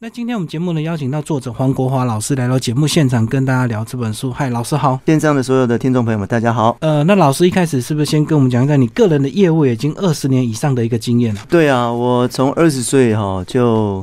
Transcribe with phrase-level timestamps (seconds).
[0.00, 4.30] 那今天我们节目呢，邀请到作者黄国华老师来到节目现场，跟大家聊这本书。
[4.32, 5.00] 嗨，老师好！
[5.06, 6.76] 线上的所有的听众朋友们，大家好。
[6.82, 11.40] 呃，那老师一开始是不是先跟我们讲一下你个人的业务已经二十年以上的一个经验了？
[11.48, 14.00] 对啊，我从二十岁哈就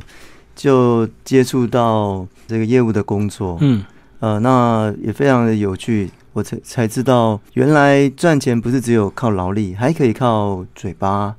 [0.53, 3.81] 就接触到这个业务的工作，嗯，
[4.19, 11.35] 呃，那也非常的有趣，我才才知道原来赚钱不是只有靠劳力，还可以靠嘴巴。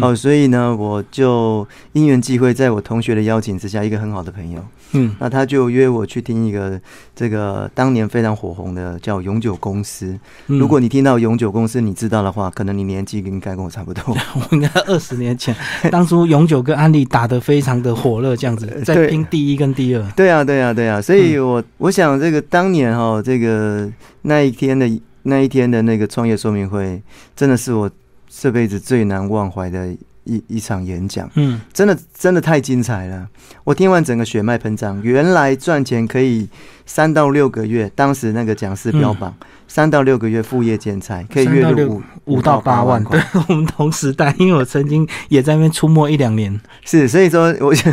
[0.00, 6.80] 哦，所以呢，我就因缘际会，在我同学的邀请之下，一个很好的朋友，嗯，那他就约我去听一个
[7.14, 10.18] 这个当年非常火红的叫永久公司。
[10.46, 14.02] 如果你听到永久公司，你知道的话，可能你年纪应该跟我差不多。
[14.34, 15.54] 我应该二十年前，
[15.90, 20.02] 当初永久跟安利打得非常的火热，这样子 在拼第一跟第二。
[20.16, 23.90] 对啊，对啊，对啊，所以我我想这个当年哈，这个
[24.22, 24.88] 那一天的
[25.24, 27.02] 那一天的那个创业说明会，
[27.34, 27.90] 真的是我。
[28.34, 29.88] 这辈子最难忘怀的
[30.24, 33.28] 一一场演讲，嗯，真的真的太精彩了。
[33.64, 36.48] 我听完整个血脉喷张，原来赚钱可以
[36.86, 39.34] 三到六个月，当时那个讲师标榜。
[39.68, 47.90] 三到六个月副业剪裁可以月入五五到八万，对 我们同时代，因为我曾经也在那边出没一两年，是所以说，我想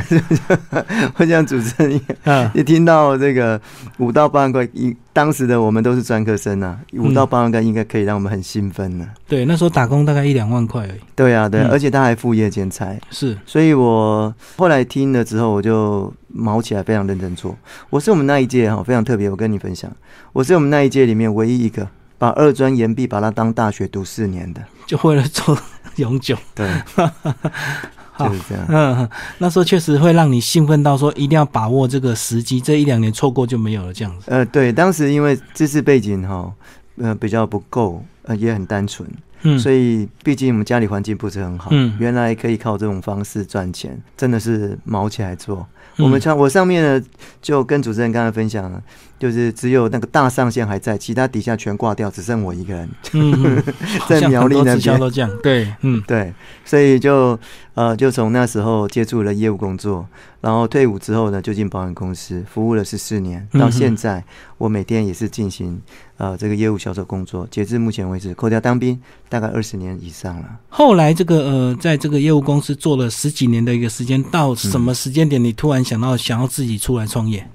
[1.16, 3.62] 我想主持人啊，一听到这个
[3.98, 9.08] 五到八万块，一当时的我们都是专科生啊，五到八万块应该可以让我们很兴奋呢。
[9.28, 11.00] 对，那时候打工大概一两万块而已。
[11.16, 16.14] 对啊，对，而且他还副业剪裁，是，所以我后来听了之后，我就。
[16.32, 17.58] 毛起来非常认真做，
[17.90, 19.92] 我是我们那一届哈非常特别，我跟你分享，
[20.32, 21.88] 我是我们那一届里面唯一一个
[22.20, 25.58] 把二专研毕把它当大学读四年的，就为了做
[25.96, 26.38] 永久。
[26.54, 26.70] 对，
[28.28, 28.66] 就是这样。
[28.70, 34.26] 嗯，那时候确实会让你兴奋到说一定要把握这个时机，这一两年错过就没有了这样子。
[34.28, 36.52] 呃，对，当时因为知识背景哈
[36.98, 39.08] 呃比较不够，呃也很单纯。
[39.44, 45.66] 嗯，所以毕竟我们家里环境不是很好，嗯，原来可以靠这种方式赚钱，真的是毛起来做。
[45.98, 47.06] 我们像我上面呢，
[47.42, 48.82] 就跟主持人刚才分享了，
[49.20, 52.90] 就是只有那个大上线还在，其他底下全挂掉，只剩我一个人。
[53.12, 53.62] 嗯，
[54.08, 56.34] 在苗栗那边都这样，对， 嗯，对，
[56.64, 57.38] 所以就
[57.74, 60.08] 呃，就从那时候接触了业务工作，
[60.40, 64.24] 然后退伍之后呢，就进保险公司服务了十四年，到现在
[64.58, 65.82] 我每天也是进行
[66.18, 67.46] 呃这个业务销售工作。
[67.52, 70.46] 截至目前为止，扣掉当兵，大概二十年以上了。
[70.70, 75.80] 后来这个呃，在这个业务公司做了十几年的一个时间，到什么时间点你突然？
[75.90, 77.50] 想到想要自己出来创业，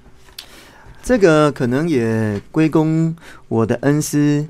[1.05, 3.15] 这个可能也归功
[3.47, 4.43] 我的恩师，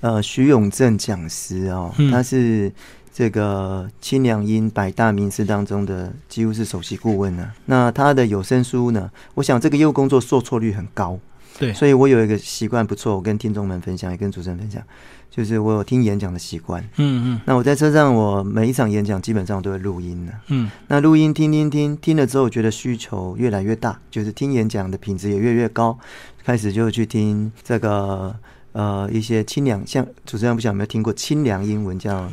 [0.00, 2.72] 呃，徐永正讲师哦，他是
[3.14, 7.52] 这个清凉音百大名师当中的几乎是首席顾问呢。
[7.66, 11.16] 那他的有声书呢，我想这个业务工作受挫率很高，
[11.56, 14.82] 对，所以我有一个习惯不错，我跟听众们分享，也跟主持人分享。
[15.30, 25.96] 就是我有听演讲的习惯，嗯嗯，那我在车上，我每一场演讲基本上都会录音的，嗯，那录音听听听听了之后，觉得需求越来越大，就是听演讲的品质也越越高，
[26.44, 28.34] 开始就去听这个
[28.72, 32.28] 呃一些清凉，像主持人不晓得有没有听过清凉英文叫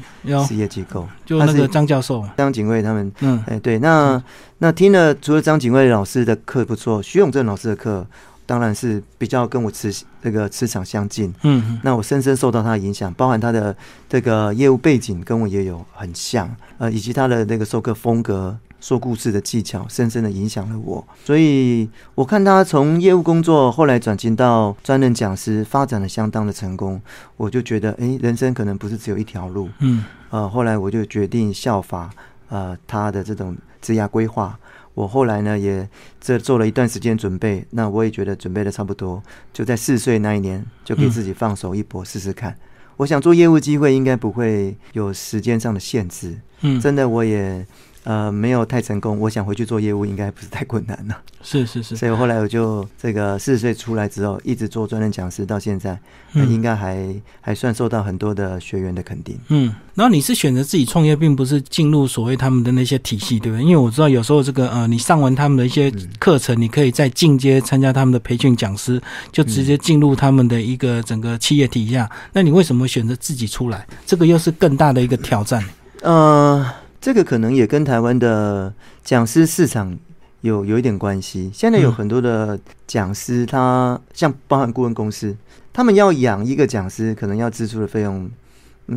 [0.47, 2.28] 事业机构，就那个张教授。
[2.36, 4.22] 张景卫他们，嗯，哎对，那
[4.57, 8.07] 那听了除了张景卫老师的课不错，徐永正老师的课。
[8.47, 9.94] 当然是比较跟我磁
[10.24, 13.75] 这个磁场相近，嗯，那我深深受到他的影响，包含他的
[14.09, 21.06] 这个业务背景跟我也有很像，呃，以及他的那个授课风格、说故事的技巧，深深的影响了我。
[21.25, 27.02] 所以我看他从业务工作后来转型到专任讲师，发展的相当的成功，
[27.36, 32.09] 我就觉得，哎，人生可能不是只有一条路，嗯，呃，后来我就决定效法，
[32.47, 34.57] 呃，他的这种职业规划。
[34.97, 35.88] 我后来呢，也
[36.19, 39.22] 这做了一段时间准备，那我也觉得准备的差不多，
[39.53, 42.58] 就在四岁那一年，就给自己放手一搏试试看。
[42.96, 47.63] 我想做业务机会应该不会有时间上的限制，嗯，真的我也。
[48.07, 49.19] 呃，没有太成功。
[49.19, 51.18] 我想回去做业务，应该不是太困难了。
[51.44, 56.00] 是是是，所以后来我就这个四十岁出来之后，一直做专任讲师到现在，
[56.34, 59.38] 应该还还算受到很多的学员的肯定。
[59.50, 63.63] 嗯，然后你是选择自己创业，并不是进入所谓他们的那些体系，对不对？
[63.66, 69.01] 因为我知道有时候这个呃，你上完他们的一些课程，你可以再进阶参加他们的培训讲师，
[69.33, 72.09] 就直接进入他们的一个整个企业体系下。
[72.31, 73.86] 那你为什么选择自己出来？
[74.06, 75.62] 这个又是更大的一个挑战。
[76.04, 76.65] 呃。
[77.07, 79.98] 这个可能也跟台湾的讲师市场
[80.42, 81.50] 有有一点关系。
[81.54, 85.33] 现在有很多的讲师，他像包含顾问公司，
[85.71, 88.30] 他们要养一个讲师，可能要支出的费用，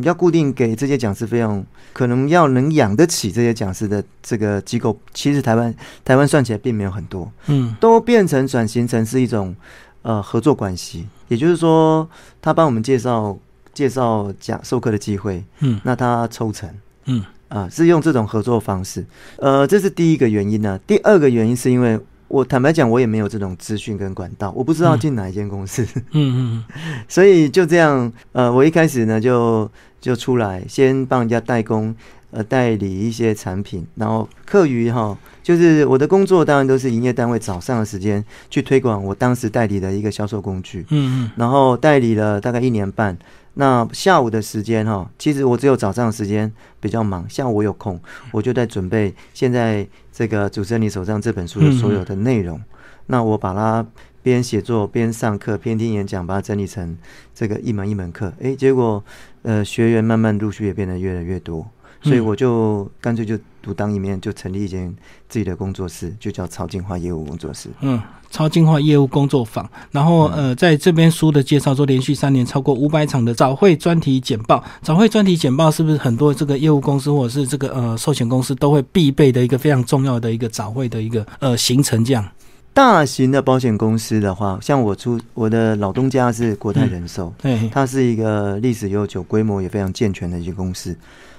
[0.01, 5.73] 要固定给这些讲师费用，可能要能养得起这些讲师的这个机构，其实台湾
[6.03, 9.55] 台湾算起来并没有很多，嗯，都变成转型成是一种
[10.01, 12.05] 呃合作关系，也就是说，
[12.41, 13.39] 他帮我们介绍
[13.73, 16.69] 介绍讲授课的机会，嗯，那他抽成，
[17.05, 17.23] 嗯。
[17.51, 19.05] 啊，是用这种合作方式，
[19.35, 20.79] 呃，这是第一个原因呢。
[20.87, 21.99] 第二个原因是因为
[22.29, 25.85] 我坦白讲，我也没有这种资讯跟管道，我不知道进哪一间公司。
[26.11, 26.65] 嗯嗯，
[27.09, 29.69] 所以就这样，呃，我一开始呢就
[29.99, 31.93] 就出来，先帮人家代工，
[32.31, 40.85] 呃，代理一些产品，然后课余哈，就是我的工作当然都是营业单位早上的时间去推广我当时代理的一个销售工具。
[40.91, 43.17] 嗯嗯，然后代理了大概一年半。
[43.55, 47.99] 那下午的时间哈，其实我只有早上的时间比较忙，下午我有空，
[48.31, 52.61] 我就在准备现在这个主持人你手上这本书的所有的内容。
[53.07, 53.85] 那我把它
[54.23, 56.97] 边写作边上课边听演讲，把它整理成
[57.35, 58.31] 这个一门一门课。
[58.41, 59.03] 哎，结果
[59.41, 61.67] 呃学员慢慢陆续也变得越来越多，
[62.01, 64.93] 所以我就干脆就独当一面，就成立一间
[65.29, 67.69] 自己的工作室，就叫超进化业务工作室。
[67.81, 68.01] 嗯。
[68.31, 82.05] 超进化业务工作坊，然后呃，在这边书的介绍说，连续三年超过五百场的早会专题简报，早会专题简报是不是很多这个业务公司或者是这个呃寿险公司都会必备的一个非常重要的一个早会的一个呃行程？
[82.05, 82.25] 这样，
[82.73, 90.95] 大型的保险公司的话，像我出我的老东家是国泰人寿，对，它是一个历史悠久、规模也非常健全的一个公司。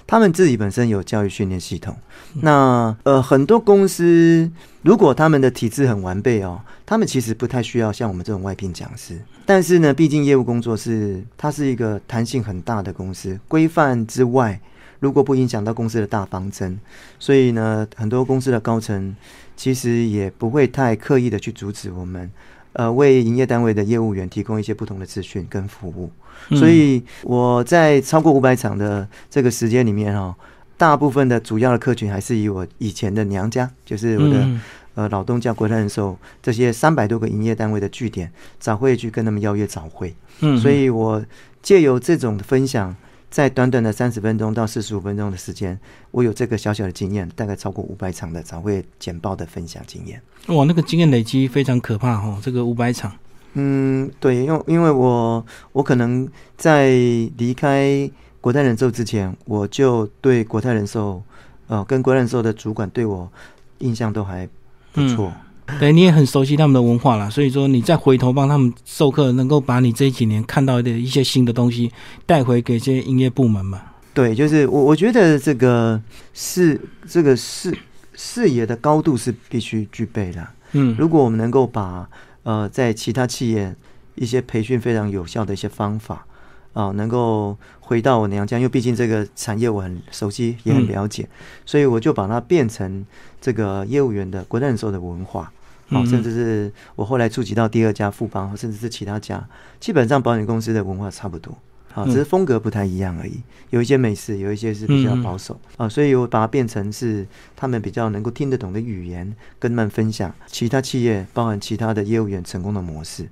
[0.07, 1.97] 他们自己本身有教育训练系统，
[2.43, 4.51] 那呃很多公司
[4.83, 9.19] 如果他们的体制很完备哦，他们其实不太需要像我们这种外聘讲师。
[9.45, 14.61] 但是呢，毕竟业务工作是它是一个弹性很大的公司，规范之外，
[15.01, 16.79] 如果不影响到公司的大方针，
[17.19, 19.17] 所以呢，很多公司的高层
[19.57, 22.31] 其实也不会太刻意的去阻止我们。
[22.75, 26.11] 呃，为营业单位的业务员提供一些不同的资讯跟服务，
[26.57, 30.35] 所以我在超过五百场的这个时间里面哈，
[30.77, 34.49] 大部分的主要的客群还是以我以前的娘家，就是我的
[34.95, 41.23] 呃老东家国泰人寿这些三百多个营业单位的据点早会去跟他们邀约早会，嗯，所以我
[41.61, 42.95] 借由这种分享。
[43.33, 45.81] 在短短的三十分钟到四十五分钟的时间，
[46.11, 50.21] 我有这个小小的经验，大概超过五百场的展会简报的分享经验。
[50.49, 52.39] 哇，那个经验累积非常可怕哦！
[52.43, 53.11] 这个五百场，
[53.55, 55.43] 嗯，对，因为因为我
[55.73, 56.91] 我可能在
[57.39, 58.11] 离开
[58.43, 61.23] 国泰人寿之前，我就对国泰人寿，
[61.69, 63.33] 呃，跟国泰人寿的主管对我
[63.79, 64.47] 印象都还
[64.93, 65.33] 不错。
[65.79, 71.91] 对，你也很熟悉他们的文化了，所以说你再回头帮他们授课，能够把你这几年看到的一些新的东西
[72.27, 73.81] 带回给这些营业部门嘛？
[74.13, 76.01] 对，就是我我觉得这个
[76.35, 77.75] 是这个视
[78.15, 80.47] 视野的高度是必须具备的。
[80.73, 82.09] 嗯，如果我们能够把
[82.43, 83.75] 呃在其他企业
[84.17, 86.27] 一些培训非常有效的一些方法
[86.73, 91.29] 啊，能够回到我娘家，因为毕竟这个产业我很熟悉也很了解，
[91.67, 93.05] 所以我就把它变成
[93.41, 95.53] 这个业务员的国人寿的文化。
[95.89, 99.47] 哦，甚至是我后来触及到第二家富邦，甚至是其他家，
[99.79, 101.55] 基本上保险公司的文化差不多，
[101.93, 103.43] 好，只是风格不太一样而已。
[103.69, 113.29] 有一些美式，有一些是比较保守啊，所以我把它变成是他们比较能够听得懂的语言，跟他们分享其他企业，包含其他的业务员成功的模式。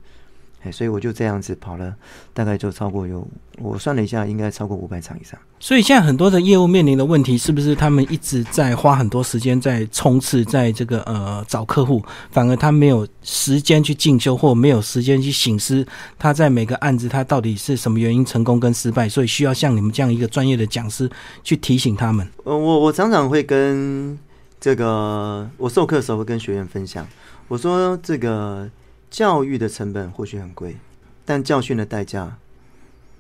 [0.63, 1.95] 哎，所以我就这样子跑了，
[2.35, 3.27] 大概就超过有
[3.59, 5.41] 我算了一下，应该超过五百场以上。
[5.59, 15.87] 所以现在很多的业务面临的问题，是不是他们一直在花很多时间在冲刺，在这个呃找客户，反而他没有时间去进修，或没有时间去醒思
[16.19, 21.11] 他在每个案子他到底是什么原因成功跟失败，所以需要像你们这样一个专业的讲师
[21.43, 22.29] 去提醒他们。
[22.45, 24.19] 呃，我我常常会跟
[24.61, 27.07] 这个我授课的时候会跟学员分享，
[27.49, 28.69] 我说这个。
[29.11, 30.77] 教育的成本或许很贵，
[31.25, 32.37] 但教训的代价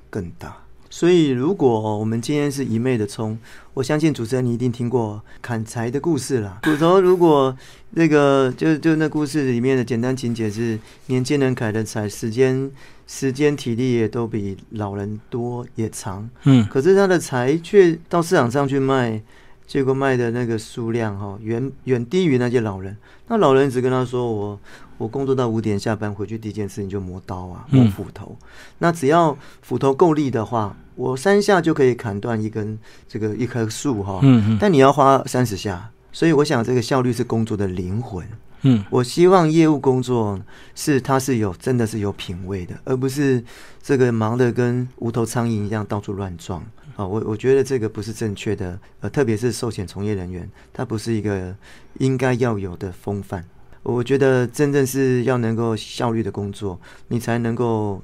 [0.09, 0.57] 更大。
[0.89, 3.39] 所以，如果我们今天是一昧的冲，
[3.75, 6.61] 我相信主持人你一定听过砍柴的故事啦。
[6.65, 7.57] 骨头如果
[7.91, 12.71] 那个就就那故事里面的简单情节是，年轻人砍的柴，时间
[13.07, 19.21] 时间体力也都比老人多也长，嗯，可是他的柴却到市场上去卖。
[19.67, 22.97] 结果卖的那个数量哈，远远低于那些老人。
[23.29, 24.59] 那老人只跟他说：“我
[25.01, 28.37] 我工作到五点下班回去，第一件事情就磨刀啊，磨斧头。
[28.81, 32.79] 那只要斧头够力的话，我三下就可以砍断一根
[33.09, 34.21] 这个一棵树哈。
[34.23, 38.29] 嗯嗯但你要花三十下，所以我想这个效率是工作的灵魂。
[38.61, 40.39] 嗯，我希望业务工作
[40.75, 43.43] 是它是有真的是有品位的，而不是
[43.83, 46.63] 这个忙的跟无头苍蝇一样到处乱撞。”
[46.97, 51.57] 啊，我我觉得这个不是正确的，呃，特别是寿险从业人员，他不是一个
[52.01, 53.43] 应该要有的风范。
[53.83, 58.03] 我觉得真正是要能够效率的工作，你才能够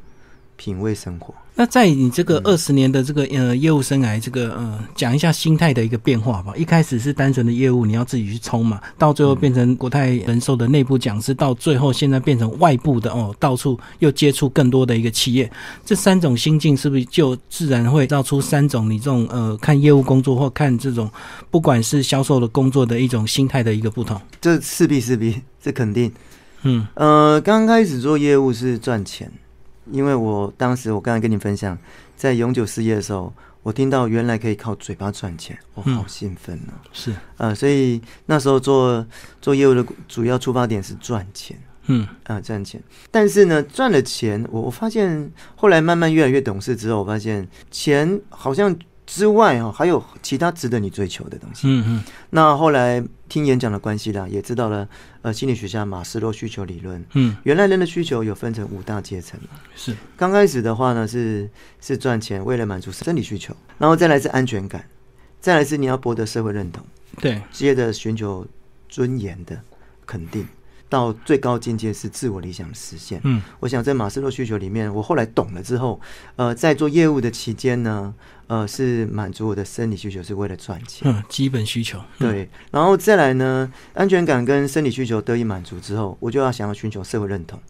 [0.56, 1.35] 品味生活。
[1.58, 6.52] 那在你这个二十年的这个呃业务生涯，这个呃讲一下心态的一个变化吧。
[6.54, 15.50] 一开始是单纯的业务，你要自己去冲嘛，到最后变成国泰人寿的内部讲师，到最后现在变成外部的哦，到处又接触更多的一个企业。
[15.82, 21.10] 这三种心境是不是就自然会造出三种你这种呃看业务工作或看这种
[21.50, 24.20] 不管是销售的工作的一种心态的一个不同？
[24.42, 26.12] 这势必势必这肯定。
[26.64, 29.32] 嗯呃，刚开始做业务是赚钱。
[29.90, 31.76] 因为我当时我刚才跟你分享，
[32.16, 36.73] 在永久失业的时候，我听到原来可以靠嘴巴赚钱，我好兴奋哦。
[36.93, 39.07] 是，呃，所以那时候做
[39.40, 41.59] 做业务的主要出发点是赚钱。
[41.87, 42.83] 嗯，啊，赚钱。
[43.11, 48.76] 但是呢，赚了钱，我我发现后来慢慢越来越懂事之后，我发现钱好像。
[49.09, 51.69] 之外哦，还有其他值得你追求的东西。
[51.69, 52.05] 嗯嗯。
[52.31, 54.88] 那后来听演讲的关系啦，也知道了
[55.23, 57.04] 呃心理学家马斯洛需求理论。
[57.14, 57.37] 嗯。
[57.45, 59.38] 原来人的需求有分成五大阶层
[59.75, 59.95] 是。
[60.16, 61.49] 刚开始的话呢，是
[61.80, 64.85] 是赚钱，为了满足生理需求，然后再来是安全感，
[65.40, 66.85] 再来是你要博得社会认同。
[67.21, 67.40] 对。
[67.50, 68.47] 接着寻求
[68.88, 69.61] 尊严的
[70.04, 70.47] 肯定。
[70.88, 73.21] 到最高境界是自我理想的实现。
[73.25, 76.00] 嗯，我想在马斯洛需求里面，我后来懂了之后，
[76.37, 78.14] 呃，在做业务的期间呢，
[78.48, 81.10] 呃，是满足我的生理需求，是为了赚钱。
[81.10, 81.98] 嗯，基本需求。
[82.18, 87.60] 对，然后再来呢，安全感跟生理需求得以满足之后，我就要想要寻求社会认同，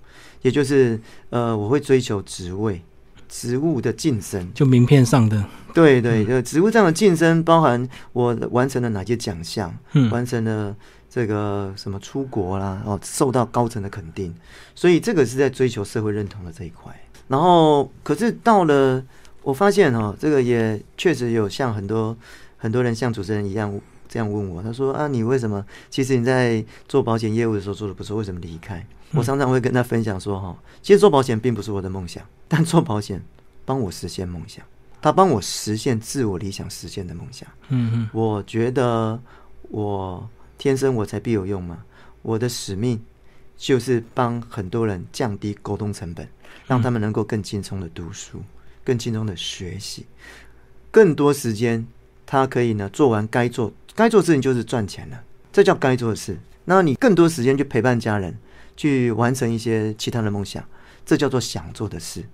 [0.43, 2.83] 也就是呃，我会追求职位、
[3.29, 5.45] 职务的晋升，就名片上的。
[5.75, 10.75] 对对，就职务上的晋升，包含我完成了哪些奖项，嗯完成了。
[11.09, 14.35] 这个什么出国啦，哦，受到高层的肯定，
[14.75, 16.95] 所以这个是在追求社会认同的这一块。
[17.27, 19.03] 然后，可是到了，
[19.47, 22.17] 我发现哦，这个也确实有像很多
[22.57, 25.65] 很多人像主持人一样这样问我，他说啊，你为什么？
[25.89, 28.85] 其实你在做保险业务的时候做的不错，为什么离开？
[29.13, 33.23] 我常常会跟他分享说，哈，其实做保险并不是我的梦想，但做保险
[33.65, 34.65] 帮我实现梦想，
[35.01, 37.49] 他帮我实现自我理想实现的梦想。
[37.69, 39.21] 嗯嗯，我觉得
[39.69, 40.29] 我。
[40.59, 41.85] 天生我才必有用嘛！
[42.23, 42.99] 我的使命
[43.59, 46.27] 就是帮很多人降低沟通成本，
[46.67, 48.41] 让他们能够更轻松的读书，
[48.87, 50.07] 更轻松的学习，
[50.91, 51.85] 更多时间
[52.25, 56.39] 他可以呢做完该做该做的事情就是赚钱了，这叫该做的事。
[56.65, 58.39] 那你更多时间去陪伴家人，
[58.77, 60.65] 去完成一些其他的梦想，
[61.05, 62.25] 这叫做想做的事。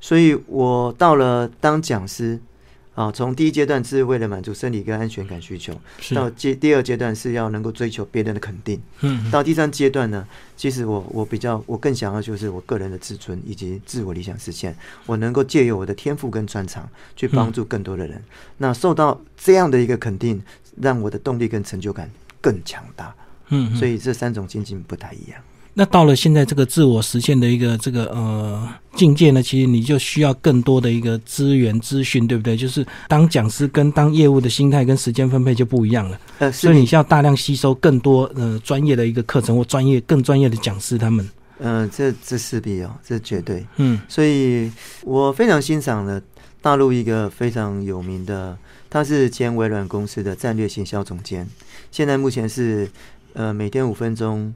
[0.00, 2.38] 所以我到了当讲师。
[2.98, 5.72] 啊，从第一阶段是为了满足生理跟安全感需求，
[6.16, 10.26] 到阶第二阶段是要能够追求别人的肯定，嗯，到第三阶段呢，
[10.56, 14.76] 其实我我比较我更想要就是我个人的自尊以及自我理想实现，
[15.06, 18.20] 我能够借由我的天赋跟专长去帮助更多的人，
[18.56, 20.42] 那受到这样的一个肯定，
[20.80, 23.14] 让我的动力跟成就感更强大，
[23.50, 25.40] 嗯，所以这三种心境不太一样。
[25.78, 32.56] 那到了现在这个自我实现的一个这个呃境界呢，其实你就需要更多的一个资源资讯，对不对？
[32.56, 36.18] 就是当讲师跟当业务的心态跟时间分配就不一样了。
[36.40, 41.28] 呃，所以你需要大量吸收更多呃专业的一个课程或专业更专业的讲师他们。
[41.60, 43.64] 嗯，这这势必哦，这绝对。
[43.76, 44.68] 嗯，所以
[45.04, 46.20] 我非常欣赏的
[46.60, 48.58] 大陆一个非常有名的，
[48.90, 51.46] 他是前微软公司的战略行销总监，
[51.92, 52.90] 现在目前是
[53.34, 54.52] 呃每天五分钟。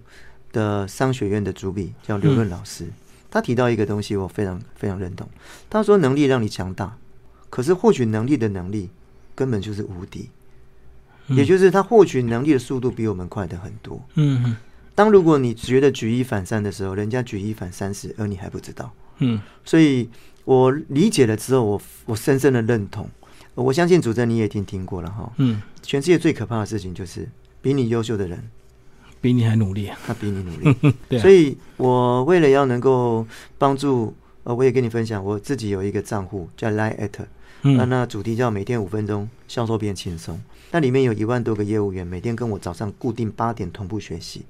[0.53, 2.87] 的商学院的主笔叫刘润老师，
[3.31, 5.27] 他提到一个东西，我非常非常认同。
[5.71, 6.97] 他说：“能力让你强大，
[7.49, 8.91] 可是获取能力的能力
[9.35, 10.29] 根本就是无敌，
[11.29, 14.57] 也就是他获取能力的速度比我们快的很多。”嗯，
[14.95, 18.93] 当如果你觉得举一反三的时候，人家举一反三十，而你还不知道。
[19.19, 20.11] 嗯，所以
[20.45, 23.09] 我理解了之后，我我深深的认同。
[23.55, 25.31] 我相信主持人你也听听过了哈。
[25.37, 27.29] 嗯，全世界最可怕的事情就是
[27.61, 28.43] 比你优秀的人。
[29.23, 30.95] 比你还努力，他比你努力。
[31.09, 33.25] 对，所以我为了要能够
[33.57, 34.13] 帮助，
[34.43, 37.25] 呃，我也跟你分享，我自己有一个账户叫 Line at，
[37.63, 44.45] 那那主题叫每天五分钟销售变轻松，那里面有一万多个业务员，每天跟我早上固定八点同步学习，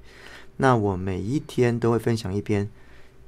[0.57, 2.67] 那我每一天都会分享一篇，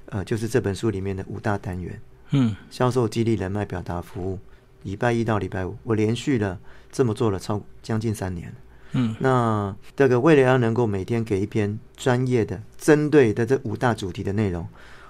[0.08, 4.40] 呃，就是这本书里面的五大单元，嗯，销售激励人脉表达服务，
[4.82, 6.58] 礼拜一到礼拜五，我连续的
[6.92, 8.52] 这么做了超将近三年。
[8.92, 14.66] 嗯，那这个为了要能够每天给一篇专业的、针对的这五大主题的内容，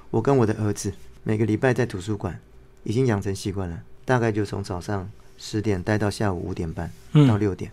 [0.09, 0.91] 我跟我的儿子
[1.23, 2.39] 每个礼拜在图书馆
[2.83, 6.91] 已经养成习惯了，大概就从早上十点待到下午五点半
[7.27, 7.71] 到六点，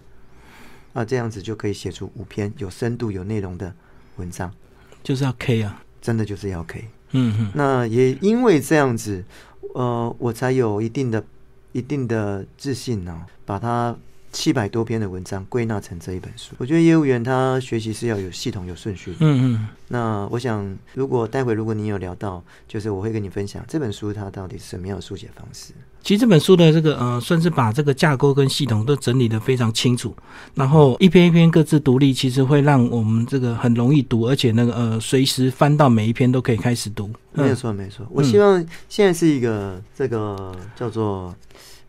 [0.93, 3.73] 啊，这样子就可以写出五篇有深度、有内容的
[4.17, 4.53] 文章，
[5.03, 6.85] 就是要 K 啊，真的就是要 K。
[7.13, 9.25] 嗯哼，那也因为这样子，
[9.75, 11.25] 呃，我才有一定的、
[11.73, 13.97] 一定的自信呢，把它。
[14.33, 16.55] 七百多篇的文章归纳成这一本书。
[16.59, 19.15] 我觉得业务员他学习是要有系统、有顺序。
[19.21, 19.69] 嗯嗯。
[19.89, 25.75] 那我想，如果待会如果你有聊到，就是我会跟你分享这本书它到底是什么样的书写方式。
[26.03, 30.17] 其实这本书的这个呃，算是把这个架构跟系统都整理的非常清楚，
[30.55, 37.09] 然后一篇一篇各自独立，其实会让我们这个很容易读，而且那个呃，随时翻到每一篇都可以开始读。
[37.35, 38.05] 没有错，没错。
[38.11, 41.33] 我希望现在是一个这个叫做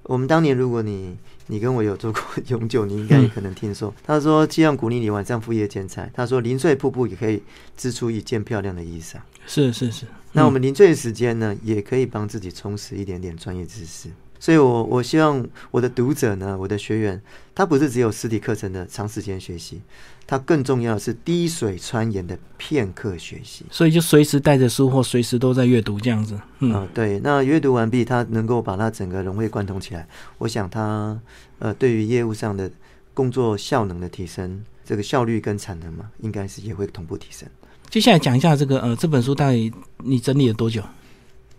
[0.03, 1.15] 我们当年，如果你。
[1.47, 3.93] 你跟我有做过永久，你应该也可能听说。
[4.03, 7.41] 他说：“既然鼓励你晚上副业兼差。”他说：“零碎瀑布也可以
[7.75, 10.05] 织出一件漂亮的衣裳。”是是是。
[10.31, 14.09] 那我们零碎的时间呢，也可以帮自己充实一点点专业知识。
[14.43, 17.21] 所以，我我希望我的读者呢，我的学员，
[17.55, 19.79] 他不是只有实体课程的长时间学习。
[20.27, 26.37] 他更重要的是滴水穿岩的片刻学习，所以就随时带着书或随时都在阅读这样子。
[26.59, 27.21] 嗯，对。
[27.21, 30.05] 那阅读完毕，他能够把它整个融会贯通起来。
[30.39, 31.17] 我想他
[31.59, 32.69] 呃，对于业务上的
[33.13, 37.47] 工作效能的提升，这个效率跟产能嘛，应该是也会同步提升。
[37.89, 40.83] 接下来讲一下这个呃，这本书大概你整理了多久？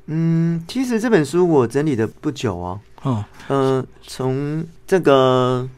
[0.07, 2.81] 嗯，其实这本书我整理的不久哦。
[3.03, 5.69] 哦，呃，从这个。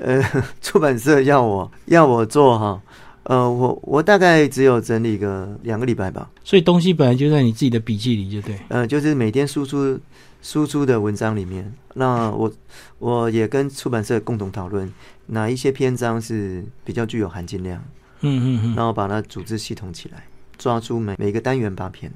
[0.00, 0.20] 呃，
[0.60, 2.82] 出版社要我要我做哈，
[3.24, 6.28] 呃，我我大概只有整理个两个礼拜吧。
[6.42, 8.58] 所以东西本来就在你自己的笔记里，就对。
[8.66, 9.96] 呃，就是每天输出
[10.40, 12.50] 输出的文章里面，那我
[12.98, 14.92] 我也跟出版社共同讨论
[15.26, 17.80] 哪一些篇章是比较具有含金量，
[18.22, 20.24] 嗯嗯嗯，然后把它组织系统起来，
[20.58, 22.10] 抓出每每个单元八篇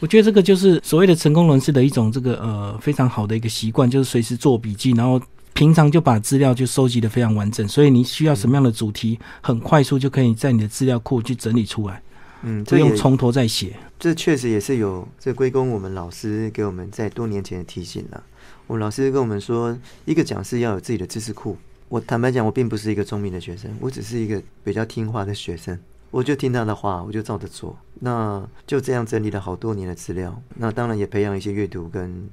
[0.00, 5.20] 我觉得这个就是所谓的成功人士的一种这个呃非常好的一个习惯，就是随时做笔记，然后。
[5.52, 12.00] 平常就把资料就收集的非常完整，所以你需要什么样的主题，很快速就可以在你的资料库去整理出来，
[12.42, 13.74] 嗯，不用从头再写。
[13.98, 18.22] 这确实也是有这归功我们老师给我们在多年前的提醒了。
[18.68, 19.76] 我们老师跟我们说，
[20.06, 21.58] 一个讲师要有自己的知识库。
[21.88, 25.78] 我坦白讲，我并不是一个聪明的学生，我只是一个比较听话的学生，
[26.10, 27.76] 我就听他的话，我就照着做。
[28.00, 32.28] 那就这样整理了好多年的资料，那当然也培养一些阅读跟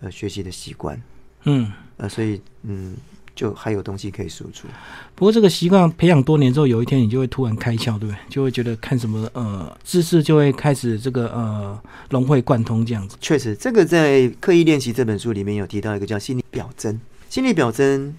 [0.00, 1.00] 呃学习的习惯。
[1.44, 2.96] 嗯，呃，所以嗯，
[3.34, 4.66] 就还有东西可以输出。
[5.14, 8.16] 不过这个习惯培养多年之后，有一天你就会突然开窍，对不对？
[8.28, 11.78] 就会觉得看什么呃知识就会开始这个呃
[12.10, 13.16] 融会贯通这样子。
[13.20, 17.00] 确实，这个在《刻意练习》这本书里面有提到一个叫心理表征。
[17.28, 18.14] 心理表征，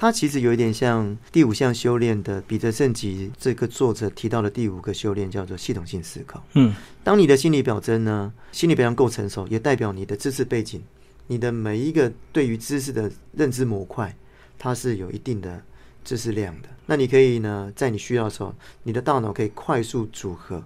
[0.00, 6.40] 它其实有一点像第五项修炼的彼得圣吉这个作者提到的第五个修炼，叫做系统性思考。
[6.54, 10.80] 嗯，当你的心理表征呢，心理表征够成熟，也代表你的知识背景。
[11.26, 14.16] 你的每一个对于知识的认知模块，
[14.56, 15.60] 它是有一定的
[16.04, 16.68] 知识量的。
[16.86, 20.62] 那你可以呢，在你需要的时候，你的大脑可以快速组合，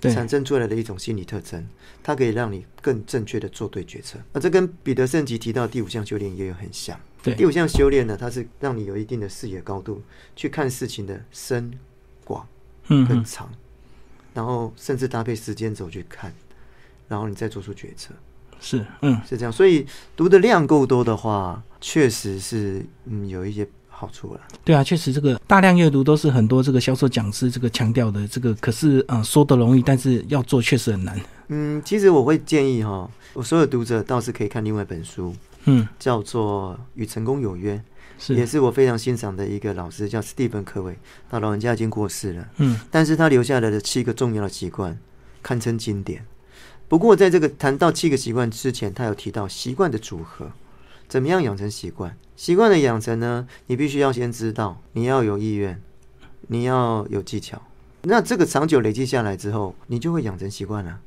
[0.00, 1.62] 产生出来的一种心理特征，
[2.02, 4.18] 它可以让你更正确的做对决策。
[4.32, 6.98] 那这跟彼得圣吉提到第五项修炼也有很像。
[7.22, 10.02] 对，第五项修炼呢，它是让你有一定的视野高度，
[10.34, 11.72] 去看事情的深
[12.24, 12.46] 广、
[12.88, 13.48] 嗯，更长，
[14.34, 16.32] 然后甚至搭配时间轴去看，
[17.08, 18.12] 然后你再做出决策。
[18.60, 24.40] 是，嗯，是这样，所以读的量够多的话，确实是，嗯，有一些好处了。
[24.64, 31.20] 对啊，确实这个大量阅读都是很多这个销售讲师这个强调的，这个可是，嗯，说的容易，但是要做确实很难。
[31.48, 37.76] 嗯，其实我会建议哈，我所有读者倒是可以看另外一本书，嗯，叫做《与成功有约》，
[38.18, 40.98] 是，也是我非常欣赏的一个老师，叫斯蒂芬·科维，
[41.30, 44.98] 他老人家已经过世了，嗯，但是他留下来的七个重要的习惯，
[45.42, 46.24] 堪称经典。
[46.88, 50.50] 不过，在这个谈到七个习惯之前，他有提到习惯的组合，
[51.08, 52.16] 怎么样养成习惯？
[52.36, 53.46] 习惯的养成呢？
[53.68, 55.80] 你必须要先知道，你要有意愿，
[56.48, 57.62] 你要有技巧。
[58.02, 60.98] 那这个长久累积下来之后，你就会养成习惯了。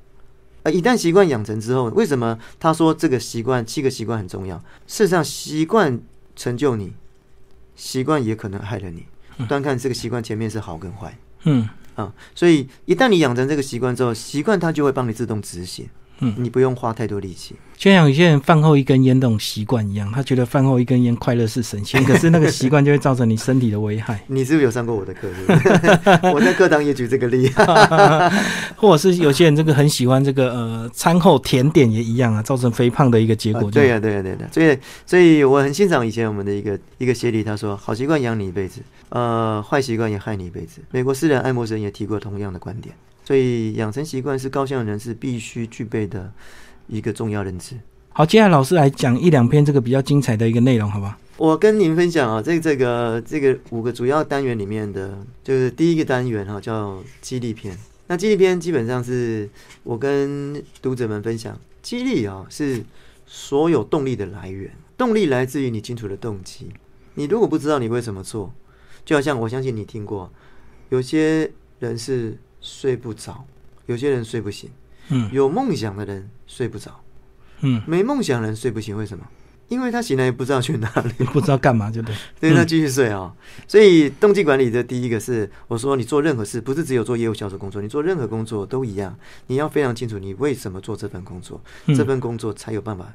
[0.66, 4.58] 而一旦习惯养成之后，为什么他说这个习惯七个习惯很重要？
[4.88, 6.02] 事实上，习惯
[6.36, 6.92] 成就你，
[7.76, 9.06] 习惯也可能害了你。
[9.48, 11.16] 端看这个习惯前面是好跟坏。
[11.44, 11.70] 嗯。
[11.94, 15.88] 啊，所以一旦你养成这个习惯之后，习惯它就会帮你自动执行。
[16.20, 24.24] 嗯，你不用花太多力气，就像有些人饭后一根烟那种习惯一样，他觉得饭后一根烟快乐是神仙， 可是那个习惯就会造成你身体的危害。
[24.28, 25.28] 你是不是有上过我的课？
[26.34, 27.50] 我在课堂也举这个例，
[28.78, 33.70] 或者是有些人这个很喜欢这个呃餐后甜点也一样啊，造成肥胖的一个结果。
[33.70, 34.48] 对呀，对呀，对的。
[34.52, 42.96] 所以，所以我很欣赏以前我们的一个一个协理，他说：“好习惯养你一辈子，呃，坏习惯也害你一辈子。”美国诗人爱默生也提过同样的观点。
[43.26, 46.32] 所以养成习惯是高效人士必须具备的
[46.88, 47.76] 一个重要认知。
[48.14, 51.18] 好，接下来老师来讲一两篇这个比较精彩的一个内容，好吧？
[51.38, 57.78] 我跟您分享啊，这这个这个五个主要单元里面的，就是第一个单元哈，叫激励篇。
[58.08, 59.50] 那激励篇基本上是
[59.84, 62.82] 我跟读者们分享，激励啊是
[63.26, 66.70] 所有动力的来源，动力来自于你清楚的动机，
[67.16, 68.54] 你如果不知道你会怎么做，
[69.04, 70.32] 就好像我相信你听过，
[70.88, 73.46] 有些人是睡不着，
[73.86, 74.70] 有些人睡不醒。
[75.10, 77.00] 嗯，有梦想的人睡不着，
[77.62, 79.24] 嗯，没梦想的人睡不醒，为什么？
[79.68, 83.32] 因为他醒来也不知道去哪里， 不知道干嘛，就对， 所以他继续睡啊。
[83.68, 89.16] 所以动机管理的第一个是，我说你做任何事，不是只有做业务销售工作，你做任何工作都一样，
[89.48, 93.14] 你要非常清楚你为什么做这份工作，这份工作才有办法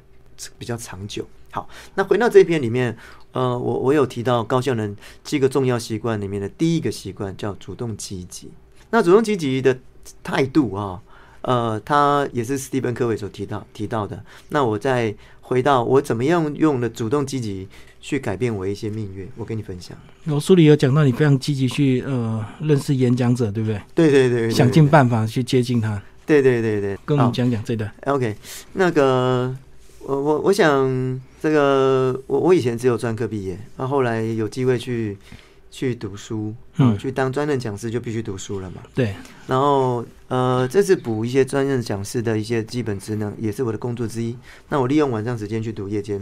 [0.57, 1.27] 比较长久。
[1.51, 2.97] 好，那回到这篇里面，
[3.33, 8.49] 呃，我我有提到高效能七个重要习惯里面的第一个习惯叫主动积极。
[8.91, 9.77] 那主动积极的
[10.23, 11.01] 态度啊，
[11.41, 14.23] 呃，他也是史蒂芬科维所提到提到的。
[14.49, 17.67] 那我再回到我怎么样用的主动积极
[17.99, 19.97] 去改变我一些命运，我跟你分享。
[20.25, 23.81] 我书里有讲到你非常积极去呃认识演讲者，对不对？
[23.95, 26.01] 对对对，想尽办法去接近他。
[26.25, 27.91] 对对对对，跟我们讲讲这段。
[28.05, 28.35] OK，
[28.73, 29.55] 那个。
[30.03, 35.15] 我我我想这个我我以前只有专科毕业，那后来有机会去
[35.71, 38.83] 去读书，嗯，去当专任讲师就必须读书了嘛。
[38.93, 39.15] 对。
[39.47, 44.37] 然后呃，这次补一些专任讲师的一些基本职能，也是我的工作之一。
[44.67, 46.21] 那我利用晚上时间去读夜间，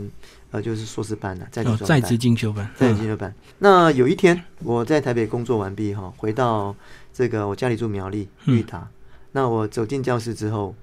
[0.52, 3.34] 呃，就是硕士班了，在在职进修班，在职进修班。
[3.58, 6.76] 那有一天我在台北工作完毕哈，回到
[7.12, 8.88] 这个我家里住苗栗玉达，
[9.32, 10.76] 那我走进教室之后，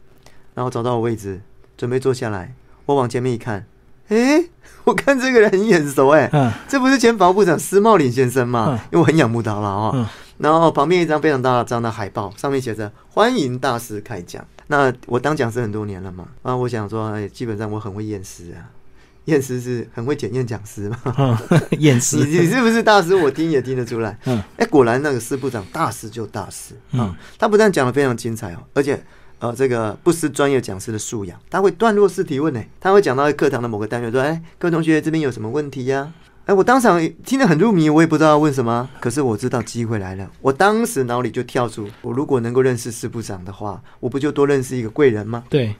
[0.54, 1.40] 然后找到我位置，
[1.76, 2.52] 准备坐下来。
[2.84, 3.66] 我往前面一看，
[4.08, 4.44] 哎，
[4.84, 6.30] 我看这个人很眼熟，哎，
[6.68, 8.80] 这不是前防部长施茂林先生吗？
[8.92, 10.10] 因为我很仰慕他了啊。
[10.38, 14.44] 然后旁边一张非常大张的海报，上面写着“欢迎大师开讲”。
[14.68, 18.68] 那我当讲师很多年了嘛，啊，我想说，哎，基本上我很会验尸啊，
[19.24, 21.40] 验尸是很会检验讲师嘛。
[21.78, 23.14] 验尸， 你你是不是大师？
[23.14, 24.18] 我听也听得出来。
[24.26, 29.02] 嗯，哎，果然那个施部长大师就大师啊，他不但讲的非常精彩哦，而且。
[29.38, 32.62] 呃，这个不失专业讲师的素养，他会段落式提问呢。
[32.80, 36.10] 他会讲到课堂的某个单元，说：“哎，各位同学，这边有什么问题呀？”
[36.46, 38.88] 哎，我当场听得很入迷，我也不知道要问什么。
[39.00, 45.44] 可是我知道机会来了，我当时脑里就跳出：我如果能够认识师部长的话，我不就多认识一个贵人吗？
[45.50, 45.74] 对。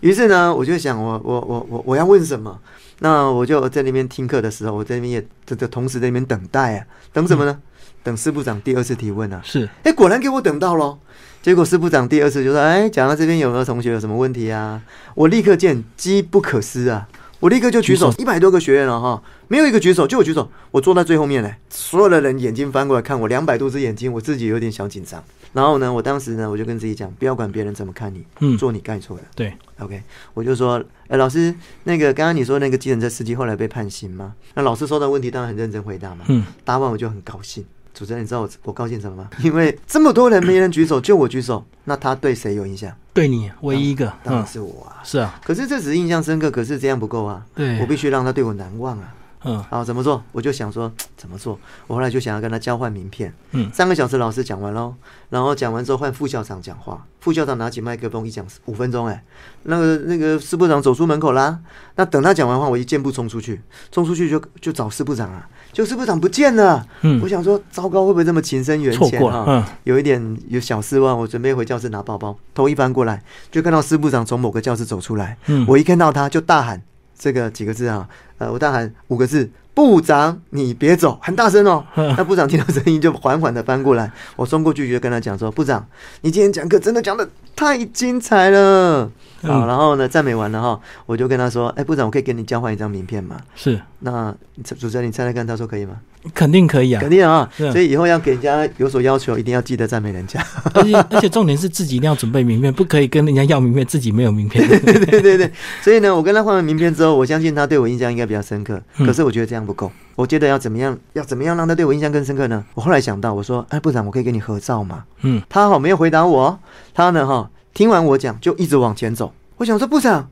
[0.00, 2.58] 于是呢，我就想，我我我我我要问什么？
[3.00, 7.60] 那我就在那边听课的时候，我在那边也这这同时在那边等待啊，等什么呢？
[8.02, 9.40] 等师部长第二次提问啊。
[9.44, 9.68] 是。
[9.82, 10.98] 哎，果然给我等到了。
[11.44, 14.80] 结果师部长第二次就说：“哎，讲到这边有没有同学有什么问题啊？”
[15.14, 17.06] 我立刻见机不可失啊！
[17.38, 20.50] 我立刻就举手，一百多个学员了哈，没有一个举手，就我举手。
[20.70, 25.22] 我坐在最后面嘞，所有的人眼睛翻过来看我，两百多只眼睛，我自己有点小紧张。
[25.52, 29.22] 然后呢，我当时呢，我就跟自己讲，不要管别人怎么看你，嗯，做你该做的。
[29.36, 30.02] 对，OK，
[30.32, 37.62] 我就说：“哎，老师，那个刚刚你说那个计程车司机后来被判刑吗？”那老师收到问题当然很认真回答嘛，嗯，答完我就很高兴。
[37.94, 39.30] 主持人，你知道我我高兴什么吗？
[39.42, 42.92] 因为这么多人没人举手，就我举手，那他对谁有印象？
[43.12, 45.00] 对你唯一一个，当然是我啊。
[45.04, 47.46] 是啊，可是这只是印象深刻，可是这样不够啊。
[47.54, 49.14] 对，我必须让他对我难忘啊。
[49.44, 50.22] 嗯，好，怎么做？
[50.32, 51.58] 我就想说 怎么做。
[51.86, 53.32] 我后来就想要跟他交换名片。
[53.52, 54.94] 嗯，三个小时老师讲完喽，
[55.30, 57.04] 然后讲完之后换副校长讲话。
[57.20, 59.24] 副校长拿起麦克风一讲五分钟，哎，
[59.62, 61.58] 那个那个司部长走出门口啦。
[61.96, 65.48] 那等他讲完话，我一箭步冲出去，冲出去就就找司部长啊。
[65.72, 66.86] 就司部长不见了。
[67.00, 69.44] 嗯，我想说糟糕，会不会这么情深缘浅啊？
[69.48, 71.18] 嗯，有一点有小失望。
[71.18, 75.36] 我准备回教室拿包包，头一翻过来，就看到司部长从某个教室走出来。
[75.46, 76.82] 嗯，我一看到他就大喊。
[77.18, 81.84] 这个几个字啊，呃，我大喊五个字：部长，你别走，很大声哦。
[82.16, 85.86] 那部长听到声音就缓缓的翻过来，我冲过去就跟他讲说：部长，
[86.22, 89.10] 你今天讲课真的讲的太精彩了。
[89.42, 93.40] 好，然后呢，赞美完了哈，我就跟他说：哎，部长，我可以跟你交换一张名片吗？
[93.54, 93.80] 是。
[94.00, 95.96] 那主持人，你猜猜看，他说可以吗？
[96.32, 97.48] 肯定可以啊，肯定啊。
[97.56, 100.40] 所以以后要给人家有所要求，一定要记得赞美人家。
[100.72, 104.66] 而且而且重点是自己一定要准备名片，不可以跟人家要名片，自己没有名片。
[104.66, 105.50] 对对对对。
[105.82, 108.80] 所以呢，我跟他换完名片之后，我相信他对我印象应该比较深刻。
[108.98, 112.64] 可是我觉得这样不够，我觉得要怎么样，要怎么样让他对我印象更深刻呢？
[112.74, 115.42] 我后来想到，我说：“哎，部长，我可以跟你合照吗？”嗯。
[115.48, 116.58] 他好没有回答我，
[116.94, 119.32] 他呢哈，听完我讲就一直往前走。
[119.56, 120.28] 我想说，部长，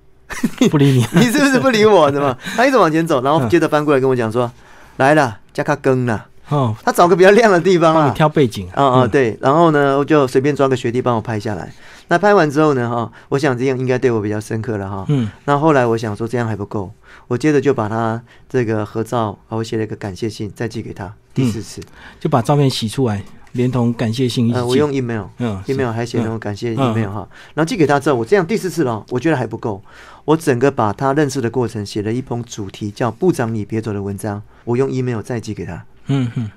[0.71, 2.11] 不理你， 你是不是不理我？
[2.11, 2.37] 是吗？
[2.57, 4.51] 他一直往前走，然后接着翻过来跟我讲说
[5.03, 9.39] ：“来了，加卡更了。”哦，他找个比较亮的地方啊，挑背景啊啊，对。
[9.41, 11.73] 然后呢，我就随便抓个学弟帮我拍下来。
[12.09, 15.07] 那拍完之后呢，哈，我想这样应该对我比较深刻了哈。
[15.09, 15.31] 嗯。
[15.47, 16.93] 那后来我想说这样还不够，
[17.27, 21.15] 我接着就把他这个合照，我写了一个感谢信，再寄给他。
[21.33, 21.81] 第四次
[22.21, 23.23] 就把照片洗出来。
[23.53, 29.83] 连同感谢信一起，我用 email，嗯，email 还写那种感谢 email 哈，然后寄给他之后，我这样第四次了，我觉得还不够，
[30.25, 35.85] 我整个把他认识的过程写了一封主题叫“部长你别走”的文章，我用 email 再寄给他。
[36.07, 36.51] 嗯哼，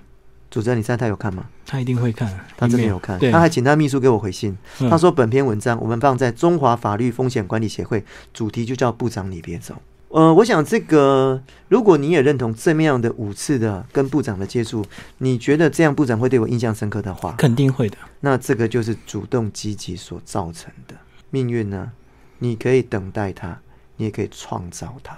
[0.52, 1.46] 主持人，你猜他有看吗？
[1.66, 4.56] 他一定会看，他真的有看，他还请他秘书给我回信，
[4.90, 9.76] 他说本篇文章我们放在中华法律风险管理协会，主题就叫“部长你别走”。
[10.10, 14.86] 呃，我想这个，如果你也认同这么样的五次的跟部长的接触，
[15.18, 17.98] 你觉得这样部长会对我印象深刻的话，肯定会的。
[18.22, 20.96] 那这个就是主动积极所造成的
[21.32, 21.92] 命运呢？
[22.40, 23.58] 你可以等待它，
[23.98, 25.18] 你也可以创造它。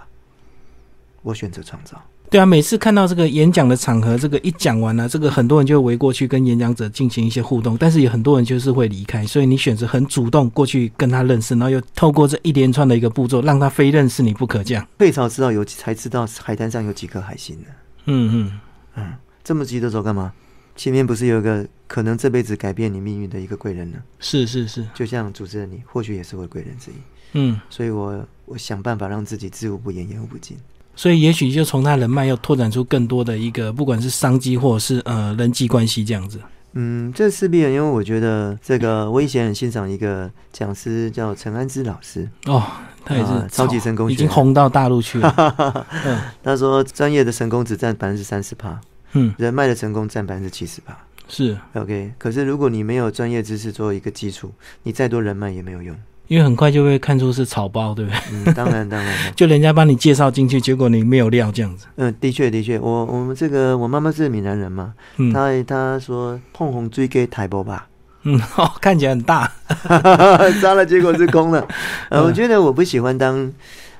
[1.23, 2.01] 我选择创造。
[2.29, 14.85] 对啊，每次看到这个演讲的场合，这个一讲完了，这个很多人就围过去跟演讲者进行一些互动，但是有很多人就是会离开，所以你选择很主动过去跟他认识，然后又透过这一连串的一个步骤，让他非认识你不可这样。
[14.99, 17.67] 最早知道有才知道海滩上有几颗海星呢？
[18.07, 18.59] 嗯嗯
[18.95, 20.33] 嗯，这么急着走干嘛？
[20.77, 23.97] 前面不是有一个可能这辈子改变你命运的一个贵人呢？
[24.19, 26.93] 是是是，就像主持人你，或许也是我的贵人之一。
[27.33, 30.55] 嗯，所以我我想办法让自己知无不言，言无不尽。
[30.95, 36.39] 所以，也许就从他人脉又拓展出更多的一个，不管是商机或者是呃人际关系这样子。
[36.73, 42.63] 嗯，这势必因为我觉得这个我以前很欣赏一个讲师叫陈安之老师哦，
[43.03, 45.87] 他也是超级成功，已经红到大陆去了。
[46.43, 48.79] 他说专业的成功只占百分之三十趴，
[49.13, 50.97] 嗯，人脉的成功占百分之七十八。
[51.29, 54.51] 是 OK，可是如果你没有专业知识做一个基础，
[54.83, 55.95] 你再多人脉也没有用。
[56.27, 58.19] 因为很快就会看出是草包，对不对？
[58.31, 59.33] 嗯， 当然当然。
[59.33, 61.85] 就人家帮你介绍进去，结果你没有料这样子。
[61.95, 64.93] 嗯，的确的确，我我们这个我妈妈是闽南人嘛，
[65.33, 67.87] 她她说碰红追给台波吧，
[68.23, 69.49] 嗯， 哦，看起来很大，
[70.61, 71.65] 扎了结果是空了。
[72.09, 73.49] 呃，我觉得我不喜欢当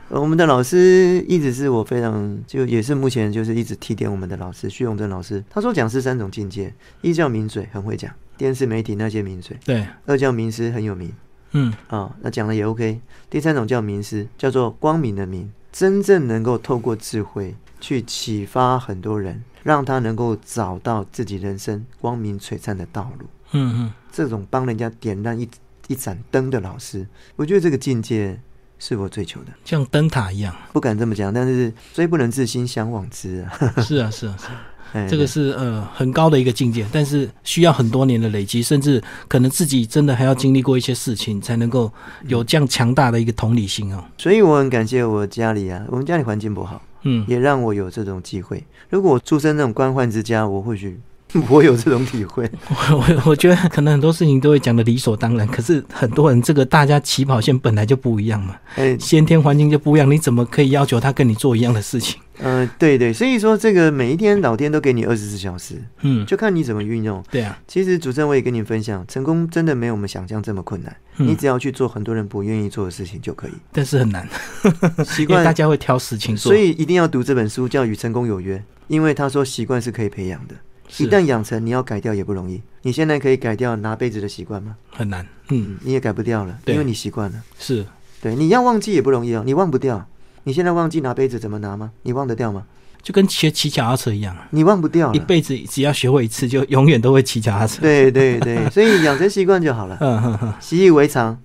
[0.10, 5.44] 我们的老师，一直是我非常就也是目前就是一直提点我们的老师徐永正老师。
[5.50, 11.12] 他说讲师三种境界，一叫名嘴，很会讲电视媒体那些名嘴；对，二叫名师，很有名。
[11.52, 13.02] 嗯啊，那讲的也 OK。
[13.30, 23.26] 第三种叫名师，叫做光明的明，真正能够透过智慧去启发很多人，让他能够找到自己人生光明璀璨的道路。
[23.52, 25.48] 嗯嗯，这种帮人家点亮一
[25.88, 28.40] 一盏灯的老师，我觉得这个境界
[28.80, 30.56] 是我追求的，像灯塔一样。
[30.74, 33.52] 不敢这么讲，但是虽不能自心，向往之啊。
[33.82, 34.62] 是啊，是啊，是啊。
[35.10, 41.92] 这个是呃很高的一个境界，但是需要很多年的累积，甚至可能自己真的还要经历过一些事情，才能够
[42.28, 44.02] 有这样强大的一个同理心哦。
[44.18, 48.64] 所以我很感谢我家里啊，我们家里环境不好，嗯，也让我有这种机会。
[48.90, 50.98] 如果我出生那种官宦之家，我或许。
[51.50, 52.50] 我有这种体会，
[52.92, 62.20] 我我我觉得可能很多事情都会讲的理所当然，可是很多人这个大家起跑线本来就不一样嘛，哎，先天环境就不一样，你怎么可以要求他跟你做一样的事情？
[62.40, 67.22] 嗯，对对，所以说这个每一天老天都给你二十四小时，嗯，就看你怎么运用。
[67.32, 74.28] 对啊，其实主持人我也跟你分享，成功真的没有我们想象这么困难，你只要去做很多人不愿意做的事情就可以，但是很难，
[75.04, 80.54] 习惯大家会挑事情做，所以一定要读这本书叫《与成功有约》，因为他说习惯是可以培养的。
[80.98, 82.62] 一旦养成，你要改掉也不容易。
[82.82, 84.76] 你现在可以改掉拿杯子的习惯吗？
[84.92, 87.44] 很难，嗯，你也改不掉了，因为你习惯了。
[87.60, 87.86] 是，
[88.22, 90.08] 对，你要忘记也不容易哦，你忘不掉。
[90.44, 91.92] 你现在忘记拿杯子怎么拿吗？
[92.04, 92.64] 你忘得掉吗？
[93.04, 97.82] 就跟学骑脚踏车一样，你忘不掉，一辈子只要学会一次，就永远都会骑脚踏车。
[97.82, 99.98] 对对对，所以养成习惯就好了。
[100.02, 101.38] 嗯哼哼，习以为常，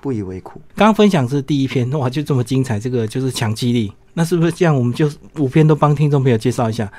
[0.00, 0.60] 不以为苦。
[0.76, 3.92] 刚分享是第一篇，哇，就这么精彩，这个就是强激励。
[4.14, 4.76] 那是不是这样？
[4.76, 5.08] 我们就
[5.38, 6.90] 五篇都帮听众朋友介绍一下。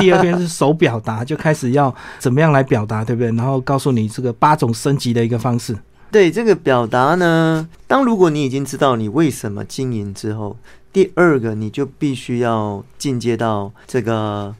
[0.00, 3.30] 第二篇是手表达，就开始要怎么样来表达，对不对？
[3.36, 5.76] 然后告诉你这个八种升级的一个方式。
[6.10, 10.56] 对这个表达呢，当如果你已经知道你为什么经营之后，
[10.92, 14.54] 第二个你就必须要进阶到这个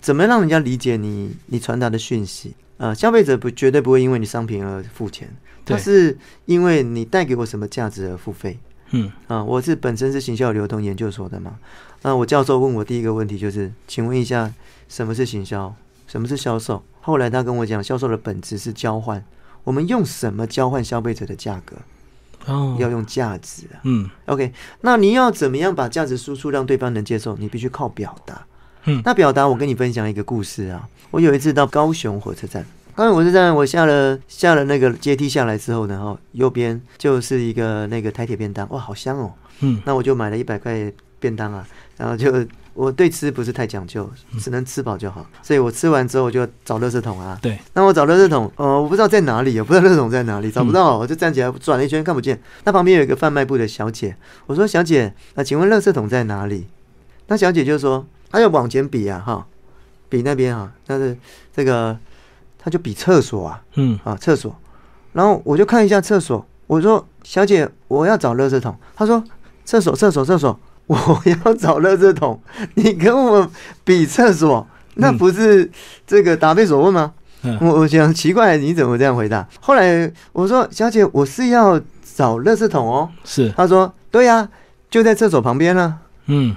[0.00, 2.54] 怎么让人家理解你你传达的讯息。
[2.76, 5.28] 呃，消费者不绝对不会因为你商品而付钱，
[5.64, 8.58] 他是因为你带给我什么价值而付费。
[8.92, 11.58] 嗯啊，我是本身是行销流通研究所的嘛。
[12.02, 14.52] 那我教授问我第一个问题就是，请问一下，
[14.88, 15.72] 什么是行销？
[16.08, 16.82] 什么是销售？
[17.00, 19.24] 后来他跟我讲，销售的本质是交换。
[19.62, 21.76] 我们用什么交换消费者的价格？
[22.46, 23.78] 哦，要用价值啊。
[23.84, 24.52] 嗯，OK。
[24.80, 27.36] 那你要怎么样把价值输出让对方能接受？
[27.36, 28.44] 你必须靠表达。
[28.86, 30.88] 嗯，那表达我跟你分享一个故事啊。
[31.12, 32.66] 我有一次到高雄火车站。
[33.00, 39.32] 刚才我是在我下了下了那个阶梯下来之后呢，哈，右边就是一个那个台铁便当，哇，好香哦。
[39.60, 44.06] 嗯，那我就买了一百块便当啊，然后就我对吃不是太讲究，
[44.38, 47.38] 只能吃饱就好，所以我吃完之后我就找垃圾桶啊。
[47.40, 52.38] 对，那我找垃圾桶，呃，我不知道在哪里，我不知道垃圾桶在哪里，找不到，我就站起来转了一圈看不见。
[52.64, 56.66] 那旁边有一个贩卖部的小姐，我说小姐，那请问垃圾桶在哪里？
[57.28, 59.46] 那小姐就说，她要往前比啊，哈，
[60.10, 61.16] 比那边哈，但是
[61.56, 61.96] 这个。
[62.62, 63.98] 他就比厕所啊，嗯。
[64.04, 64.54] 啊厕所，
[65.12, 69.22] 然后我就看一下厕所，我说小姐我要找垃圾桶，他说
[69.64, 72.40] 厕所厕所厕所， 我要找垃圾桶，
[72.74, 73.50] 你跟我
[73.84, 75.70] 比厕所，那不是
[76.06, 77.12] 这个答非所问吗？
[77.60, 79.48] 我我想奇怪你怎么这样回答？
[79.60, 81.80] 后来我说小姐我是要
[82.14, 84.48] 找垃圾桶哦，是，他说对呀，
[84.90, 85.98] 就在厕所旁边呢。
[86.32, 86.54] 嗯，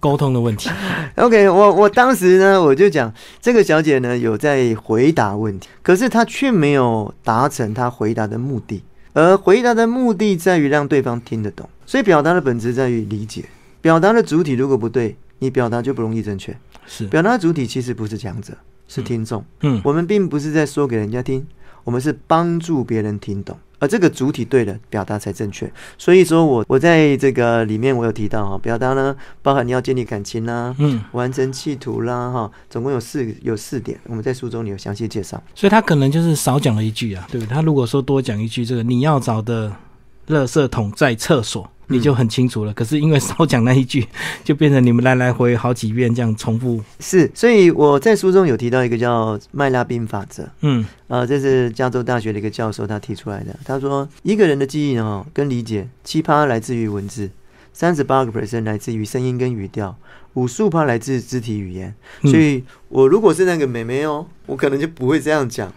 [0.00, 0.70] 沟通的问题。
[1.16, 8.82] OK，我我当时呢，我就讲这个小姐呢有在回答问题，可是她却没有达成她回答的目的，
[9.12, 11.68] 而回答的目的在于让对方听得懂。
[11.84, 13.44] 所以表达的本质在于理解，
[13.82, 16.56] 表达的主体如果不对，你表达就不容易正确。
[16.86, 18.54] 是，表达的主体其实不是讲者，
[18.88, 19.44] 是听众。
[19.60, 21.46] 嗯，我们并不是在说给人家听，
[21.84, 23.58] 我们是帮助别人听懂。
[23.78, 25.70] 而这个主体对了，表达才正确。
[25.96, 35.42] 所以说我我在这个里面我有提到哈，表达呢包含你要建立感情啦，嗯，完成企图啦，哈，总共有四有四点，我们在书中你有详细介绍。
[35.54, 37.54] 所以他可能就是少讲了一句啊，对不对？
[37.54, 39.72] 他如果说多讲一句，这个你要找的
[40.28, 41.70] 垃圾桶在厕所。
[41.90, 44.06] 你就很清楚了，可是因为少讲那一句，
[44.44, 46.84] 就变成你们来来回好几遍这样重复。
[47.00, 50.46] 是，所以我在书中有提到一个叫麦拉宾法则。
[50.60, 53.58] 嗯，呃，这是加州大学的一个教授他提出来的。
[53.64, 57.30] 他说，一个人的记忆哦，跟理解，七趴来自于文字，
[57.72, 59.96] 三十八个 percent 来自于声音跟语调，
[60.34, 61.94] 五十五趴来自肢体语言。
[62.24, 65.72] 所以我如果是那个美眉哦，我可能就不会这样讲。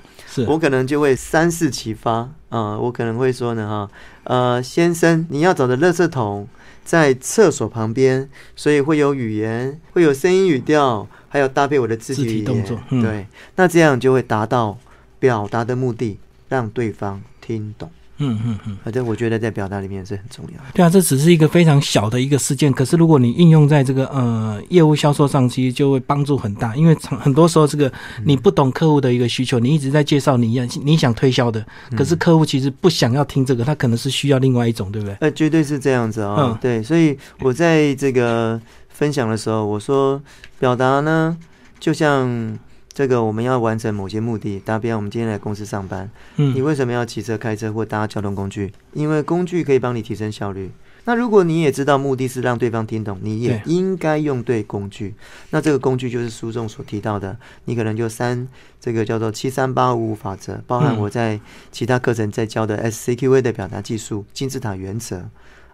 [0.47, 3.89] 我可能就会三四启发啊，我可能会说呢哈，
[4.23, 6.47] 呃，先生，你要找的垃圾桶
[6.83, 14.77] 在厕所旁边，所以会有语言，会有声音语调，还有搭配我的肢体动作，对，那这样就会达到
[15.19, 17.91] 表达的目的，让对方听懂。
[18.21, 20.61] 嗯嗯嗯，反正我觉得在表达里面是很重要。
[20.73, 26.75] 对啊，这只是一个非常小的一个事件，可是如果你应用在这个呃业务销售上，其实就会帮助很大。
[26.75, 27.91] 因为很多时候，这个
[28.23, 31.65] 你不懂客户的一个需求，你一直在介绍你要你想推销的，
[31.97, 35.15] 可是客户其实不想要听这个，他可能是需要另外一种，对不对？
[35.21, 36.57] 呃，绝对是这样子啊。
[36.61, 40.21] 对，所以我在这个分享的时候，我说
[40.59, 41.37] 表达呢，
[41.79, 42.57] 就像。
[43.01, 48.71] 这个我们要完成某些目的，打比方我们今天来公司上班，嗯，你为什么要骑车、开车或搭交通工具？
[48.93, 50.69] 因为工具可以帮你提升效率。
[51.05, 55.15] 那如果你也知道目的是让对方听懂，你也应该用对工具。
[55.49, 57.35] 那这个工具就是书中所提到的，
[57.65, 58.47] 你可能就三
[58.79, 61.39] 这个叫做七三八五五法则，包含我在
[61.71, 65.27] 其他课程在教的 SCQA 的表达技术、金字塔原则。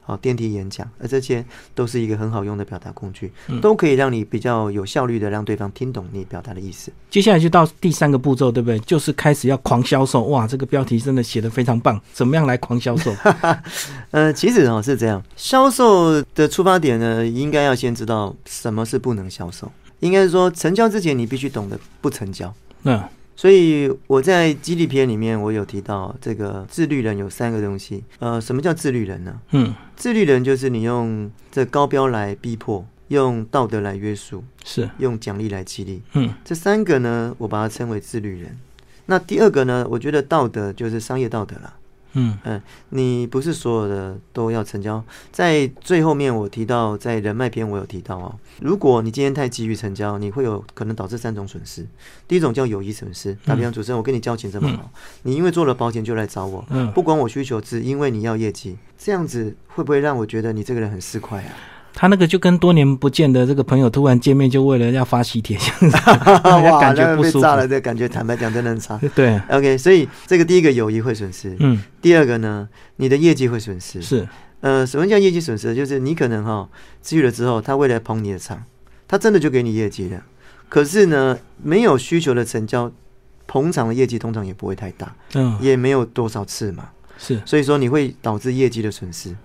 [0.08, 6.92] 哦，电梯演讲，而这些都是一个很好用的表达工具，都可以让你比较有效率的让对方听懂你表达的意思。
[7.10, 8.80] 接下来就到第三个步骤，对不对？
[8.80, 10.24] 就是开始要狂销售。
[10.24, 12.02] 哇，这个标题真的写的非常棒。
[12.14, 13.14] 怎么样来狂销售？
[14.12, 19.72] 呃，其实哦是这样，销售的出发点呢，应该要先知道什么是不能销售。
[20.00, 22.54] 应该是说，成交之前你必须懂得不成交。
[22.84, 23.04] 嗯。
[23.38, 28.04] 所以我在激励篇里面，我有提到这个自律人有三个东西。
[28.18, 29.40] 呃，什么叫自律人呢？
[29.52, 36.02] 嗯，自律人就是你用这高标来逼迫，用道德来约束，是用奖励来激励。
[36.14, 38.58] 嗯，这三个呢，我把它称为自律人。
[39.06, 41.76] 那第二个呢，我觉得道德就是商业道德了。
[42.14, 45.04] 嗯嗯，你不是所有的都要成交。
[45.32, 51.86] 在最后面我提到，在人脉篇我有提到哦，如果你今天太急于成交，你会有可能导致三种损失。
[52.28, 54.90] 第一种叫友谊损失，打比方主持人，我跟你交情这么好，
[55.24, 61.44] 你因为做了保险就来找我，不管我需求，只因为你要业绩，这样子会不会让我觉得你这个人很市侩啊？
[62.00, 65.98] 他那个就跟多年不见的这个朋友突然见面，就为了要发喜帖，这样子，
[66.80, 67.42] 感觉不舒服。
[67.42, 69.02] 炸了，这感觉坦白讲真的很差。
[69.16, 74.00] 对，OK，所以这个第一个友谊会损失，嗯，第二个呢，你的业绩会损失。
[74.00, 74.28] 是，
[74.62, 75.74] 呃，什么叫业绩损失？
[75.74, 76.70] 就是你可能哈，
[77.02, 78.64] 治愈了之后，他为了捧你的场，
[79.08, 80.22] 他真的就给你业绩了。
[80.70, 82.92] 可是呢，没有需求的成交，
[83.48, 86.90] 捧场的业绩通常也不会太大，嗯，也没有多少次嘛。
[87.18, 89.36] 是，所以说你会导致业绩的损失，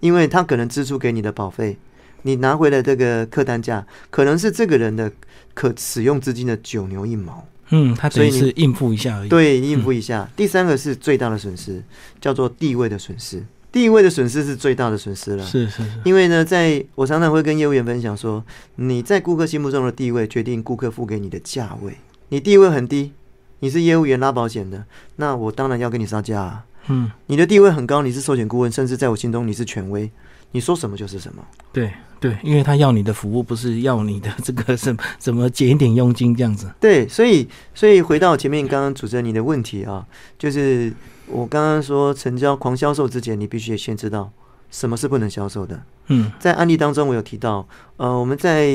[0.00, 1.78] 因为他可能支出给你的保费。
[2.22, 5.10] 你拿回来这个客单价，可能是这个人的
[5.54, 7.46] 可使用资金的九牛一毛。
[7.70, 9.28] 嗯，他所以是应付一下而已。
[9.28, 10.28] 对，应付一下。
[10.36, 11.82] 第三个是最大的损失，
[12.20, 13.42] 叫做地位的损失。
[13.72, 15.44] 地位的损失是最大的损失了。
[15.46, 15.90] 是是是。
[16.04, 18.44] 因为呢，在我常常会跟业务员分享说，
[18.76, 21.96] 你在顾客心目中的地位，决定顾客付给你的价位。
[22.28, 23.12] 你地位很低，
[23.60, 24.84] 你是业务员拉保险的，
[25.16, 26.64] 那我当然要跟你杀价啊。
[26.88, 27.10] 嗯。
[27.26, 30.10] 你的地位很高，你是寿险顾问，甚至在我心中你是权威。
[30.50, 31.90] 你说什么就是什么，对
[32.22, 36.72] 对，因为他要你的服务，不是要你的 这个什么怎么减一点佣金这样子。
[36.80, 40.06] 对，所以所以回到前面刚刚主持人你的问题啊，
[40.38, 40.94] 就是
[41.26, 44.30] 我刚刚说成交狂销售之前，你必须先知道
[44.72, 45.80] 什么是不能销售的。
[46.08, 47.64] 嗯，在案例当中我有提到，
[47.96, 48.66] 呃，我们在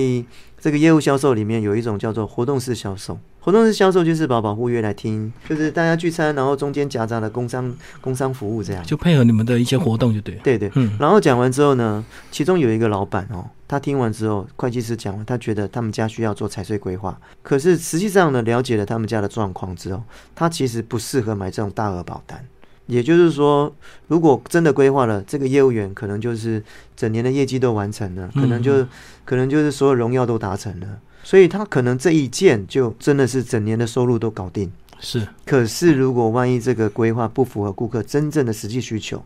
[0.58, 3.20] 这个业务销售里面有一种叫做活动式销售。
[3.40, 10.36] 活动式销售就是把保护约来听，就是大家聚餐，然后中间夹杂了工商工商服务这样，就配合你们的一些活动就对。
[10.44, 10.98] 对对，嗯。
[11.00, 20.04] 然后讲完之后呢，其中有一个老板哦，他听完之后，会计师讲完，他觉得他们家需要做财税规划，可是实际上呢，了解了他们家的状况之后，
[20.36, 22.44] 他其实不适合买这种大额保单。
[22.88, 23.72] 也就是说，
[24.08, 26.64] 如果真的规划了，这个业务员可能就是
[26.96, 28.86] 整年的业绩都完成了，可能就
[29.24, 30.88] 可能就是所有荣耀都达成了，
[31.24, 34.72] 所以他可能这一件就真的是整年的收入都搞定。
[35.00, 39.24] 是，可是如果万一这个规划不符合顾客真正的实际需求，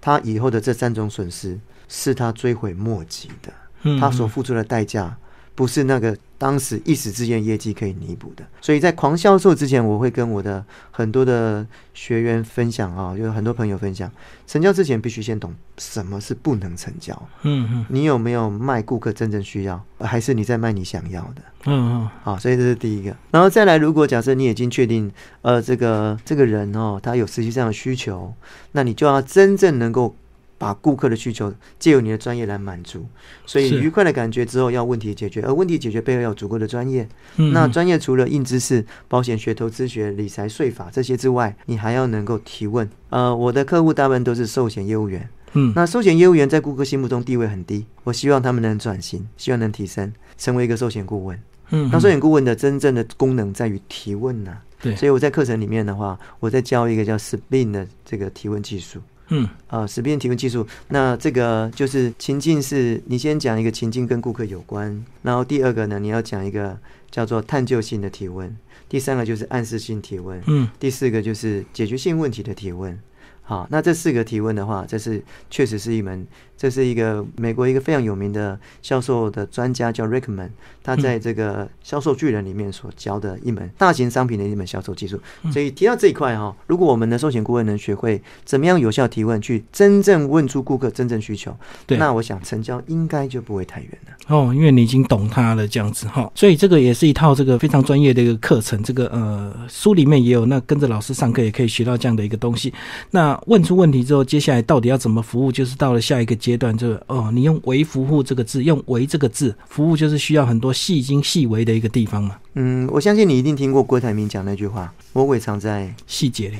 [0.00, 3.52] 他以后的这三种损失是他追悔莫及的，
[4.00, 5.16] 他所付出的代价。
[5.54, 14.10] 不是那个当时一时之间业绩可以弥补的，所以在狂销售之前，我会跟我的很多的学员分享啊，有很多朋友分享，
[14.46, 17.14] 成交之前必须先懂什么是不能成交。
[17.42, 21.42] 嗯嗯，你有没有卖顾客真正需要，还是你在卖你想要的？
[21.66, 25.10] 嗯嗯，好，所以这是第一个，然后再来，如果假设你已经确定，
[25.42, 28.34] 呃，这个这个人哦，他有实际上的需求，
[28.72, 30.16] 那你就要真正能够。
[30.64, 33.04] 把顾客的需求借由你的专业来满足，
[33.44, 37.06] 所以愉快的感觉之后要问题解决，而问题解决背后要足够的专业。
[37.52, 42.88] 那专业除了硬知识、保险学、投资学、理财、税法这些之外，你还要能够提问。
[43.10, 51.38] 呃，我的客户大部分都是寿险业务员，嗯，那寿险业务员在顾客心目中地位很低，我希望他们能转型，希望能提升，成为一个寿险顾问。
[51.72, 54.56] 嗯，那寿险顾问的真正的功能在于提问呢。
[54.80, 59.02] 对，所以我在课程里面的话，我在教一个叫 Spin 的这个提问技术。
[59.28, 66.78] 嗯啊，识别提问技术，那这个就是情境是，你先讲一个情境跟顾客有关，然后第二个呢，你要讲一个
[67.10, 68.54] 叫做探究性的提问，
[68.88, 72.98] 第三个就是暗示性提问，嗯，第四个就是解决性问题的提问。
[73.46, 76.26] 好，那这四个提问的话，这是确实是一门。
[76.56, 80.50] 这是一个美国一个非常有名的销售的专家，叫 Rickman，
[80.82, 85.20] 他在这个销售巨人里面所教的一门大型商品的一门销售技术。
[85.52, 91.54] 所以提到这一块哈，如果我们的寿险顾问能学会怎么样有效提问，去真正问出顾客真正需求，
[91.86, 94.14] 对，那我想成交应该就不会太远了。
[94.28, 98.80] 哦，因为你已经懂他了这样子哈，所以这个也是一套这个非常专业的一个课程。
[98.82, 102.72] 这个呃书里面也有，那跟着老师上课也可以学到这样的一个东西。
[103.10, 106.36] 那问出问题之后，接下来到底要怎么服务，就是到了下一个。
[106.44, 112.36] 阶段，这个哦，你用“为服务”这个字，用“为”这个字，服务就是需要很多细精细微的一个地方嘛。
[112.52, 116.58] 嗯，我相信你一定听过郭台铭讲那句话：“魔鬼藏在细节里。”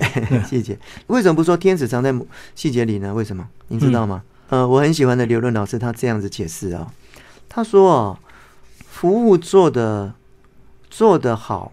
[0.48, 0.78] 细节
[1.08, 2.14] 为什么不说天使藏在
[2.54, 3.12] 细节里呢？
[3.12, 3.46] 为什么？
[3.68, 4.22] 你知道吗？
[4.48, 6.90] 呃，我很喜欢的刘润老师他这样子解释啊，
[7.50, 8.18] 他说：“哦，
[8.88, 10.14] 服务做的
[10.88, 11.72] 做得好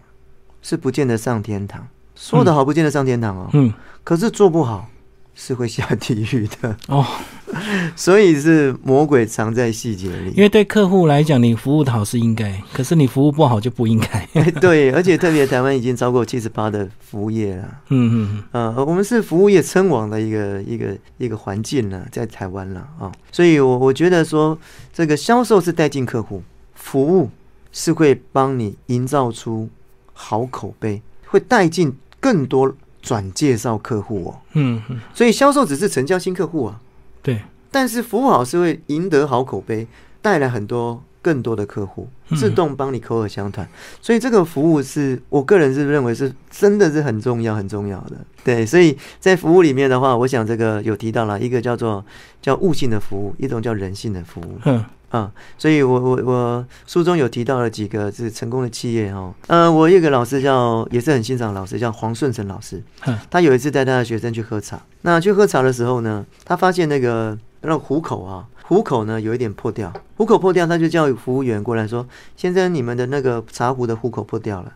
[0.60, 3.48] 是不见得上天堂，说得好不见得上天堂哦。
[3.54, 3.72] 嗯，
[4.04, 4.88] 可是做不好。”
[5.34, 7.04] 是会下地狱的哦，
[7.96, 10.30] 所以是魔鬼藏在细节里。
[10.36, 14.26] 因为对客户来讲，你服务的好是应该，可是你服务不好就不应该。
[14.60, 17.68] 对，而且特别台湾已经超过七十八的服务业了。
[17.88, 23.10] 嗯嗯嗯，呃，我们是服务业称王的一个一个一个环境了，在台湾了啊。
[23.30, 24.58] 所以，我我觉得说，
[24.92, 26.42] 这个销售是带进客户，
[26.74, 27.30] 服务
[27.72, 29.68] 是会帮你营造出
[30.12, 32.74] 好口碑，会带进更多。
[33.02, 34.80] 转介绍客户哦，嗯，
[35.12, 36.80] 所以销售只是成交新客户啊，
[37.20, 39.86] 对，但是服务好是会赢得好口碑，
[40.22, 43.68] 带来很多更多的客户，自动帮你口耳相传，
[44.00, 52.04] 所以这个服务是我个人是认为是真的是很重要很重要的，对，所以在服务里面的话，我想这个有提到了一个叫做
[52.40, 54.84] 叫悟性的服务，一种叫人性的服务，嗯。
[55.12, 62.82] 啊，所以我我我书中有提到了几个是成功的企业哦，呃，我有个老师叫也是很欣赏老师叫黄顺成老师，
[63.30, 74.72] 他有一次带他的学生去喝茶，那去喝茶的时候呢，他发现那个那个壶口啊，壶口呢有一点破掉，壶口破掉，他就叫服务员过来说，先生，你们的那个茶壶的壶口破掉了，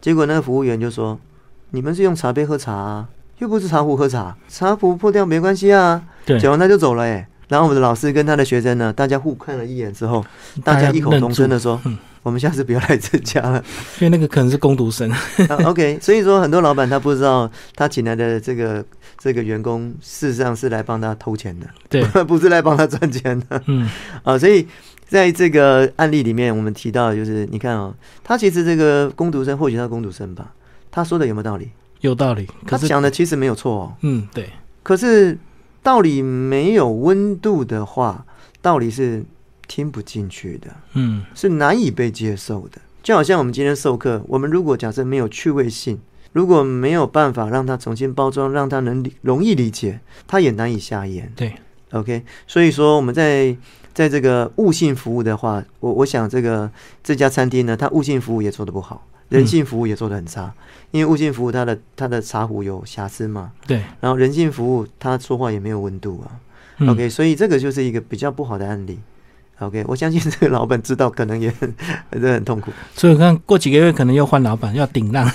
[0.00, 1.18] 结果那个服务员就说，
[1.70, 3.08] 你们是用茶杯喝茶，啊，
[3.38, 6.04] 又不是茶壶喝茶，茶壶破掉没关系啊，
[6.38, 7.26] 讲完他就走了哎。
[7.52, 10.24] 然后我们的老师跟他的学生呢，大家互看了一眼之后，
[10.64, 11.78] 大家异口同声的说
[12.24, 13.62] ：“我们下次不要来这家了，
[14.00, 15.12] 因为那个可能是工读生。
[15.66, 18.82] ”OK，所以说很多老板他不知道他请来的这个
[19.18, 23.62] 这个员工事实上是来帮他偷钱的，对， 不是来帮他赚钱的。
[23.66, 23.86] 嗯，
[24.24, 24.66] 啊，所以
[25.06, 27.92] 在这个案例里面，我们提到就是你看啊，
[28.24, 30.54] 他其实这个攻读生或许他攻读生吧，
[30.90, 31.68] 他说的有没有道理？
[32.00, 33.92] 有道理，他讲的其实没有错哦。
[34.00, 34.48] 嗯，对，
[34.82, 35.36] 可是。
[35.82, 38.24] 道理没有温度的话，
[38.60, 39.24] 道理是
[39.66, 42.80] 听不进去的，嗯，是难以被接受的。
[43.02, 45.98] 就好像我们今天授课，我们如果假设没有趣味性，
[46.32, 51.32] 如果没有办法让它重新包装，让它能容易理解，它也难以下咽。
[51.34, 51.52] 对
[51.90, 52.24] ，OK。
[52.46, 53.56] 所以说我们在
[53.92, 56.70] 在这个悟性服务的话，我我想这个
[57.02, 59.04] 这家餐厅呢，它悟性服务也做得不好。
[59.32, 60.52] 人性服务也做的很差，
[60.90, 68.98] 因为物性服务它的它的茶壶有瑕疵嘛，对，然后人性服务他说话也没有温度啊，OK，所以这个就是一个比较不好的案例。
[69.58, 71.48] OK，我相信这个老板知道，可能也
[72.10, 72.72] 很很痛苦。
[72.96, 75.30] 所以看过几个月可能要换老板，要顶浪。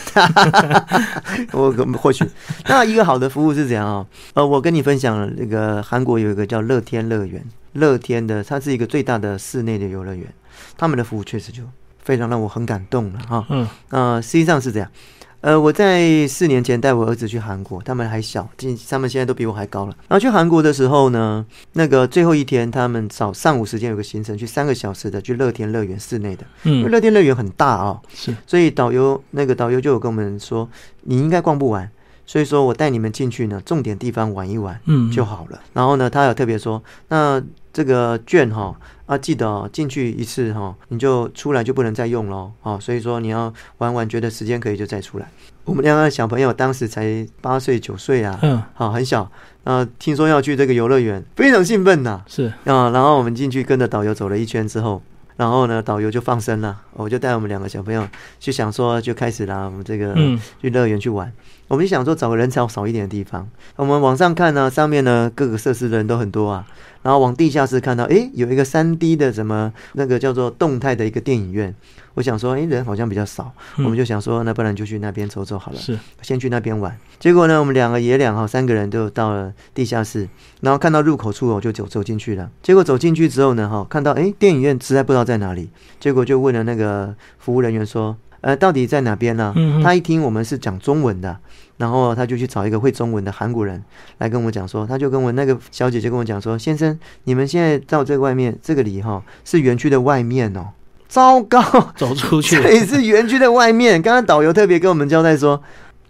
[1.54, 2.26] 我或许
[2.66, 4.06] 那一个好的服务是怎样啊？
[4.34, 7.42] 呃，我跟你分享，那个韩国有一个叫乐天乐园，
[7.74, 10.28] 乐天的它是一个最大的室内的游乐园，
[10.78, 11.64] 他们的服务确实就
[12.08, 13.46] 非常让我很感动了哈。
[13.50, 14.90] 嗯，呃，实际上是这样。
[15.42, 19.94] 呃，我在四年前带我儿子去韩国，他们还小，今他们现在都比我还高了。
[20.08, 30.68] 然后去韩国的时候呢，那个最后一天，他们早上午时间有个行程，去三个小时的去乐天乐园室内的，嗯，因为乐天乐园很大啊，是，所以导游那个导游就有跟我们说，
[31.02, 31.88] 你应该逛不完，
[32.26, 35.60] 所以说我带你们进去呢，重点地方玩一玩，嗯，就好了。
[35.74, 37.42] 然后呢，他有特别说，那
[37.72, 38.76] 这个券哈。
[39.08, 42.52] 啊，记得哦进去一次哈，你就出来就不能再用了。
[42.62, 45.28] 哦，所以说你要玩完，觉得时间可以就再出来。
[45.64, 49.30] 我们两个小朋友当时才八岁九岁啊，嗯，好很小。
[49.64, 52.22] 啊，听说要去这个游乐园，非常兴奋呐。
[52.28, 55.02] 是啊，然后我们进去跟着导游走了一圈之后，
[55.36, 58.08] 然后呢，导游就放生了，我就带我们两个小朋友
[58.40, 60.16] 去想说就开始啦，我们这个
[60.62, 61.32] 去乐园去玩。
[61.68, 63.48] 我们就想说找个人潮少一点的地方。
[63.76, 66.66] 我们往上看呢，上面呢各个设施的人都很多啊。
[67.04, 71.74] 然后往地下室看到，哎，有一个三 D 的什么那个叫做动态的一个电影院。
[72.16, 75.78] 我想说，哎，人好像比较少，我们就想说，那不然就去那边走走好了。
[75.78, 76.98] 是，先去那边玩。
[77.20, 80.28] 结果呢，我们两个爷俩哈，三个人都到了地下室，
[80.62, 82.50] 然后看到入口处，我就走走进去了。
[82.62, 85.70] 结果走进去之后呢，哈，看到哎，电影院实在不知道在哪里。
[86.00, 89.54] 结果就问了那个服务人员说，呃，到底在哪边呢？
[89.84, 91.38] 他一听我们是讲中文的。
[91.76, 93.84] 然后他就去找一个会中文的韩国人
[94.20, 100.70] 来跟我讲说，他就跟我那个小姐姐跟我讲说，先生，你们现在到这个外面这个里哈是园区的外面哦，
[101.10, 101.62] 糟糕，
[101.96, 104.02] 走出去， 这里是园区的外面。
[104.02, 105.62] 刚刚导游特别跟我们交代说，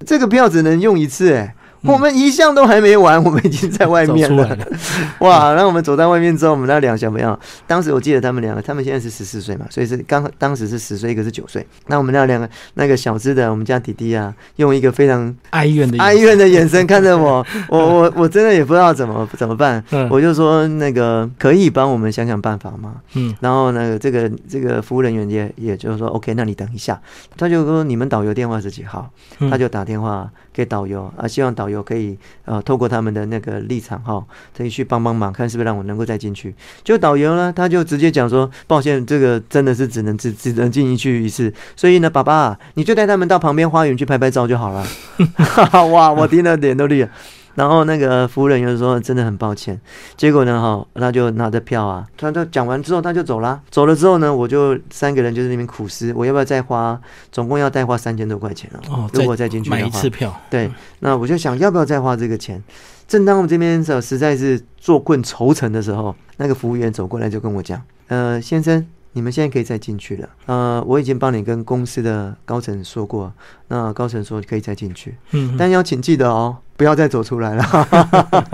[0.05, 1.55] 这个票只能用一次，哎。
[1.83, 4.57] 我们一项都还没完，我们已经在外面了。
[5.19, 5.53] 哇！
[5.53, 11.65] 然后我们走到外面之后，我们那两个小朋友，当时我记得他们两个，他们现在是十四岁嘛，所以是刚当时是十岁，一个是九岁。
[11.87, 19.83] 那我们那两个那个小只的，我们家弟弟啊，用一个非常哀怨的哀怨的眼神看着我， 我我我真的也不知道怎么怎么办。
[20.09, 22.95] 我就说那个可以帮我们想想办法吗？
[23.13, 23.35] 嗯。
[23.39, 26.99] 然后那个这个这个服务人员也也就是说 OK，那你等一下。
[27.37, 29.09] 他就说你们导游电话是几号？
[29.49, 31.83] 他就打电话给导游啊，希望导游。
[31.83, 34.25] 可以呃，透过他们的那个立场哈，
[34.57, 36.53] 可以去帮帮忙，看是不是让我能够再进去。
[36.83, 41.53] 就导游呢，他就直接讲说：“抱歉，这个真的是只能只只能进进去一次。
[41.75, 44.83] 所以呢，爸爸，你就带他们到旁边花园去拍拍照就好了。
[45.93, 47.09] ”哇，我听了脸都绿了。
[47.57, 49.81] 然后那个服务人员说：“真的很抱歉。”
[50.15, 53.59] 结果呢，哈，他就拿着票啊，他他讲完之后他就走了。
[53.71, 57.01] 走了之后呢，我就三个人就在那边苦思，我要不要再花？
[57.31, 58.77] 总共要再花三千多块钱啊！
[58.91, 62.63] 哦，如果再进去买一次票，对，那我就想要不要再花这个钱？
[63.07, 68.85] 正当我这边实实在是坐困愁城的时候，那个服务员走过来就跟我讲：“呃，先生。”
[69.17, 70.29] 你们现在可以再进去了。
[70.45, 73.33] 呃，我已经帮你跟公司的高层说过，
[73.69, 75.17] 那高层说可以再进去。
[75.31, 77.63] 嗯，但要请记得哦，不要再走出来了。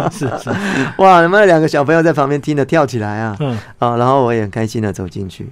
[0.09, 0.49] 是 是，
[1.03, 3.35] 哇，你们两个小朋友在旁边听着跳起来啊。
[3.41, 5.49] 嗯啊，然后我也很开心的走进去。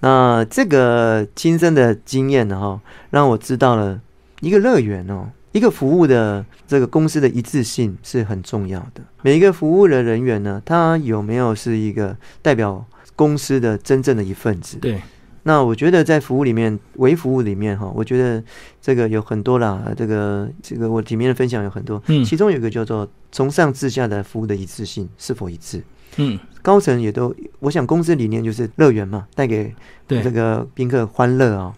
[0.00, 2.80] 那这个亲身的经验呢，哈，
[3.10, 4.00] 让我知道了
[4.40, 9.02] 一个乐园哦，一个服务的这个公司的一致性是很重要的。
[9.20, 12.82] 每一个服务的人员呢，他有没有是一个代表？
[13.16, 14.76] 公司的真正的一份子。
[14.76, 15.02] 对，
[15.42, 18.42] 那我觉得在服务里面，微服务里面哈，我觉得
[18.80, 19.82] 这个有很多啦。
[19.96, 25.82] 这个这个我里面的分享有很多，嗯，其中有一个叫做从上至下的服务的一致性是否一致？
[26.18, 29.74] 嗯，高层也都，我想公司理念就是乐园嘛，带给
[30.08, 31.74] 这个宾客欢乐啊。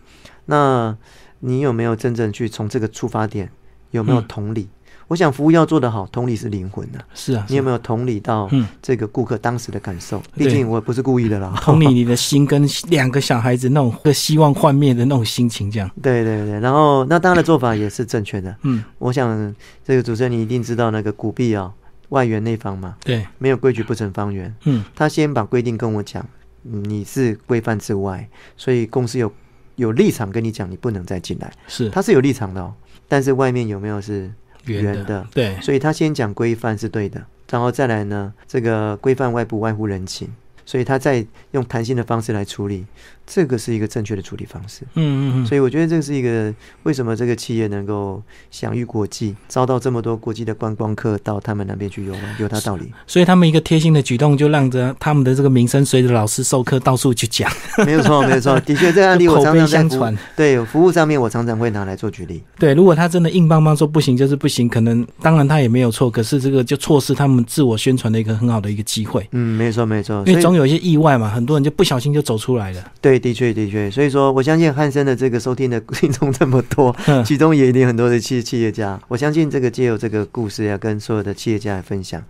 [0.47, 0.97] 那
[1.41, 3.51] 你有没有真正去从这个出发点，
[3.91, 4.69] 有没有同理？
[5.09, 6.99] 我想服务要做得好，同理是灵魂的。
[7.15, 8.49] 是啊，你有没有同理到
[8.83, 10.23] 这个顾客当时的感受？
[10.37, 11.55] 毕竟我不是故意的啦。
[11.65, 15.91] 同理你的心跟两个小孩子那种希望幻灭的那种心情，这样。
[16.03, 18.55] 对对对，然后那他的做法也是正确的。
[18.65, 21.73] 嗯，我想这个主持人你一定知道那个古币啊，
[22.11, 22.95] 外圆内方嘛。
[23.03, 24.55] 对，没有规矩不成方圆。
[24.65, 26.23] 嗯，他先把规定跟我讲，
[26.61, 28.29] 你是规范之外，
[28.59, 29.33] 所以公司有
[29.77, 31.51] 有立场跟你讲，你不能再进来。
[31.67, 32.75] 是，他是有立场的哦，
[33.09, 34.31] 但是外面有没有是？
[34.69, 40.29] 圆的，对，所以他先讲规范是对的，然后再来呢，这个规范外不外乎人情，
[40.65, 42.87] 所以他再用弹性的方式来处理。
[43.31, 44.83] 这个是一个正确的处理方式。
[44.95, 45.47] 嗯嗯嗯。
[45.47, 46.53] 所以我觉得这是一个
[46.85, 52.93] 为什么这个企业能够享誉国际，招到这么多国际的观光客到他们那边去游玩，有它道理。
[53.07, 57.51] 所以他们一个贴心的举动，就让着他们的这个名声随着老师授课到处去讲。
[57.87, 60.15] 没有错，没有错， 的确这个案例我常常相传。
[60.37, 62.43] 对服务上面，我常常会拿来做举例。
[62.59, 69.27] 对，如果他真的硬邦邦说不行就是不行，可能当然他也没有错，可是这个就错失他们自我宣传的一个很好的一个机会。
[69.33, 70.23] 嗯，没错没错。
[70.27, 70.59] 因为总有。
[70.59, 72.85] 有一些意外嘛，很多人就不小心就走出来了。
[73.01, 76.95] 对，的确的确，所以说我相信汉森的这个收听的 听众这么多，
[77.25, 79.01] 其中也一定很多的企企业家。
[79.09, 82.23] 我相信这个借由这个故事要跟所有的企业家来分享，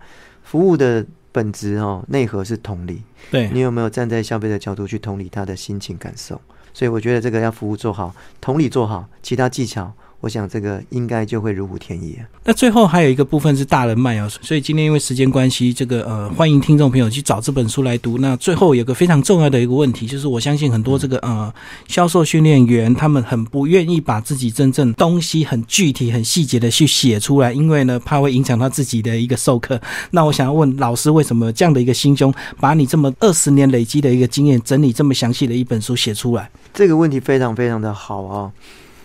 [0.43, 3.01] 服务的本质哦，内核是同理。
[3.31, 6.39] 对你有没有站在消费者角度去同理他的心情感受？
[6.73, 9.93] 所以我觉得这个要服务做好，同理做好，其他技巧。
[10.21, 12.27] 我想这个应该就会如虎添翼啊。
[12.43, 18.17] 那最后还有一个部分是大人脉哦，所以今天因为时间关系，这个呃，欢迎听众朋友去找这本书来读。
[18.17, 21.53] 那最后有个非常重要的一个问题，就是我相信很多这个呃
[21.87, 29.79] 销售训练员他们很不愿意把自己真正东西很具体、很细节的去写出来，因为呢怕会影响他自己的一个授课。
[30.11, 36.49] 那我想要问老师，为什么这样的一个心胸，把你这么二十年累积的一个经验，整理这么详细的一本书写出来？
[36.73, 38.51] 这个问题非常非常的好啊。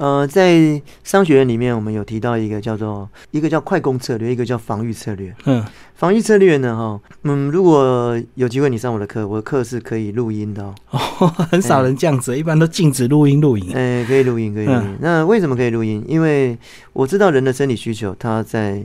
[0.04, 5.34] 呃，在商学院里面，我们有提到一个叫做一个叫快攻策略，一个叫防御策略。
[5.46, 11.26] 嗯，防御策略呢，哈，嗯，如果有机会你上我的课，我的课是可以录音的哦。
[11.50, 13.72] 很少人这样子，一般都禁止录音录影。
[13.72, 14.98] 哎，可以录音，可以录音。
[15.00, 16.04] 那为什么可以录音？
[16.06, 16.58] 因为
[16.92, 18.84] 我知道人的生理需求，他在。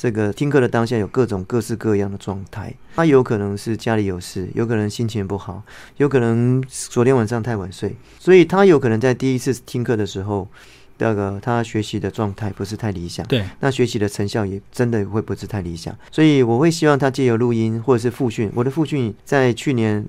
[0.00, 5.62] 这个听课的当下有各种各式各样的状态，他有可能是家里有事，有可能心情不好，
[5.98, 10.48] 有可能昨天晚上太晚睡，所以他有可能在第一次听课的时候，
[10.96, 20.02] 第二个他学习的状态不是太理想，对，那学习的成效也真的会不是太理想，所以我会希望他借由录音或者是复训，我的复训在去年，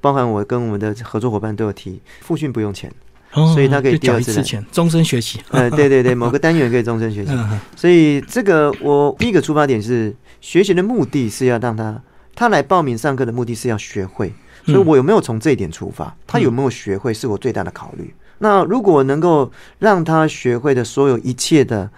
[0.00, 2.90] 包含我跟我们的合作伙伴都有提，复训不用钱。
[3.34, 5.40] 所以他可以第二次钱，终身学习。
[5.50, 7.32] 呃， 对对对，某个单元可以终身学习。
[7.74, 12.00] 所以这个我第一个出发点是学习的目的是要让他，
[12.34, 14.32] 他来报名上课的目的是要学会。
[14.64, 16.14] 所以我有没有从这一点出发？
[16.26, 18.14] 他有没有学会是我最大的考虑。
[18.38, 21.90] 那如果能够让他学会的所有一切的。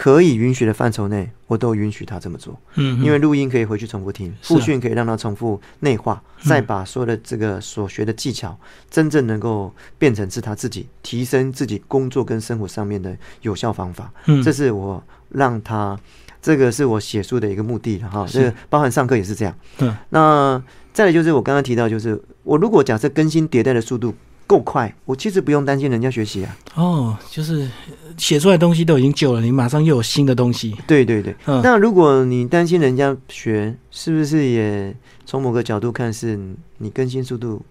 [0.00, 2.56] 可以允许的范畴内，我都允许他这么做。
[2.76, 8.56] 嗯，因为录音可以回去重复听，复训可以让他重复内化，再把所有的这个所学的技巧，
[8.88, 14.12] 真正能够变成是他自己提升自己工作跟生活上面的有效方法。
[14.26, 15.98] 嗯，这是我让他，
[16.40, 18.24] 这个是我写书的一个目的了哈。
[18.28, 19.52] 这个包含上课也是这样。
[19.76, 24.14] 对，那再来就是我刚刚提到，就是我如果假设更新迭代的速度。
[24.48, 26.56] 够快，我其实不用担心人家学习啊。
[26.74, 27.68] 哦，就是
[28.16, 30.74] 写出来东西都已经旧了，你马上又有新的东西。
[30.86, 34.96] 对对对，那如果你担心人家学，是不是也
[35.26, 36.40] 从某个角度看，是
[36.78, 37.62] 你更新速度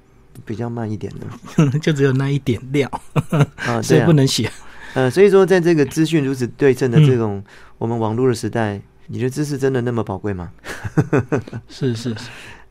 [0.46, 1.72] 比较慢一点呢？
[1.82, 2.90] 就只有那一点料
[3.58, 4.50] 啊，所以不能写。
[4.94, 7.44] 呃，所以说，在这个资讯如此对称的这种
[7.80, 10.52] 我们网络的时代，你的知识真的那么宝贵吗？
[11.68, 12.16] 是 是是。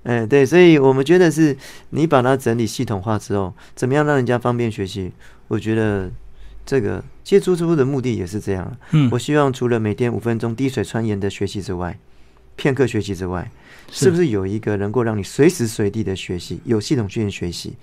[0.05, 1.57] 哎，对，所以我们觉得是
[1.91, 5.11] 你把它整理系统化之后，怎么样让人家方便学习？
[5.49, 6.11] 我觉得
[6.65, 8.77] 这个接触之后的目的也是这样。
[8.93, 11.99] 嗯，我希望除了每天五分钟滴水穿岩的学习之外，
[12.55, 13.51] 片刻学习之外，
[13.91, 17.75] 是不是有一个能够让你随时随地的学习，有系统训练学习？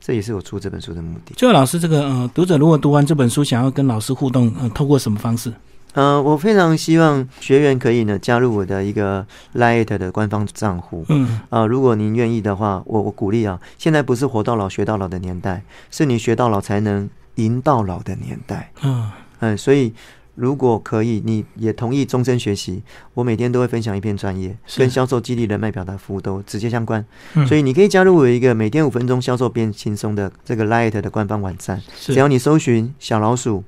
[0.00, 1.34] 这也是我出这本书的目的。
[1.36, 5.52] 最后，老师，这个呃，读者如果读完这本书，想要跟老师互动，呃，透过什么方式？
[5.94, 11.04] 嗯，我非常希望学员可以呢加入我的一个 Light 的官方账户。
[11.08, 13.60] 嗯，啊，如果您愿意的话，我我鼓励啊。
[13.76, 18.72] 现在不是活到老学到老的年代，是你学到老才能赢到老的年代。
[18.82, 19.92] 嗯嗯，所以
[20.34, 22.82] 如果可以，你也同意终身学习，
[23.12, 27.04] 我每天都会分享一篇专业，跟销售、激励、人脉表达、服务都直接相关。
[27.46, 33.62] 所以你可以加入我一个每天五分钟销售变轻松的这个 Light 的官方网站，只要你搜寻小老鼠。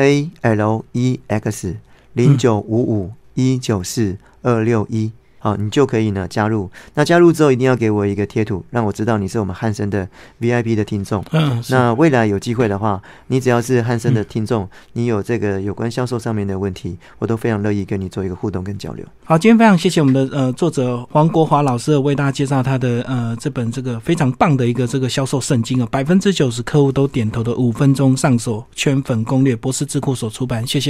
[0.00, 1.76] A L E X
[2.14, 6.70] 零九五五一九四二六一，好，你就可以呢加入。
[6.94, 10.06] 那加入之后，一定要给我一个贴图，让我知道你是我们汉森的
[10.38, 11.24] V I P 的听众。
[11.32, 19.06] 嗯，那未来有机会的话，你只要是汉森的听众，你有这个有关销售上面的问题，我都非常乐意跟你做一个互动跟交流。
[19.24, 30.66] 好，今天非常谢谢我们的呃作者黄国华老师为大家介绍他的呃这本这个非常棒的一个这个销售圣经啊，百分之九十客户都点头的五分钟上手圈粉攻略，博士智库所出版。
[30.66, 30.88] 谢谢。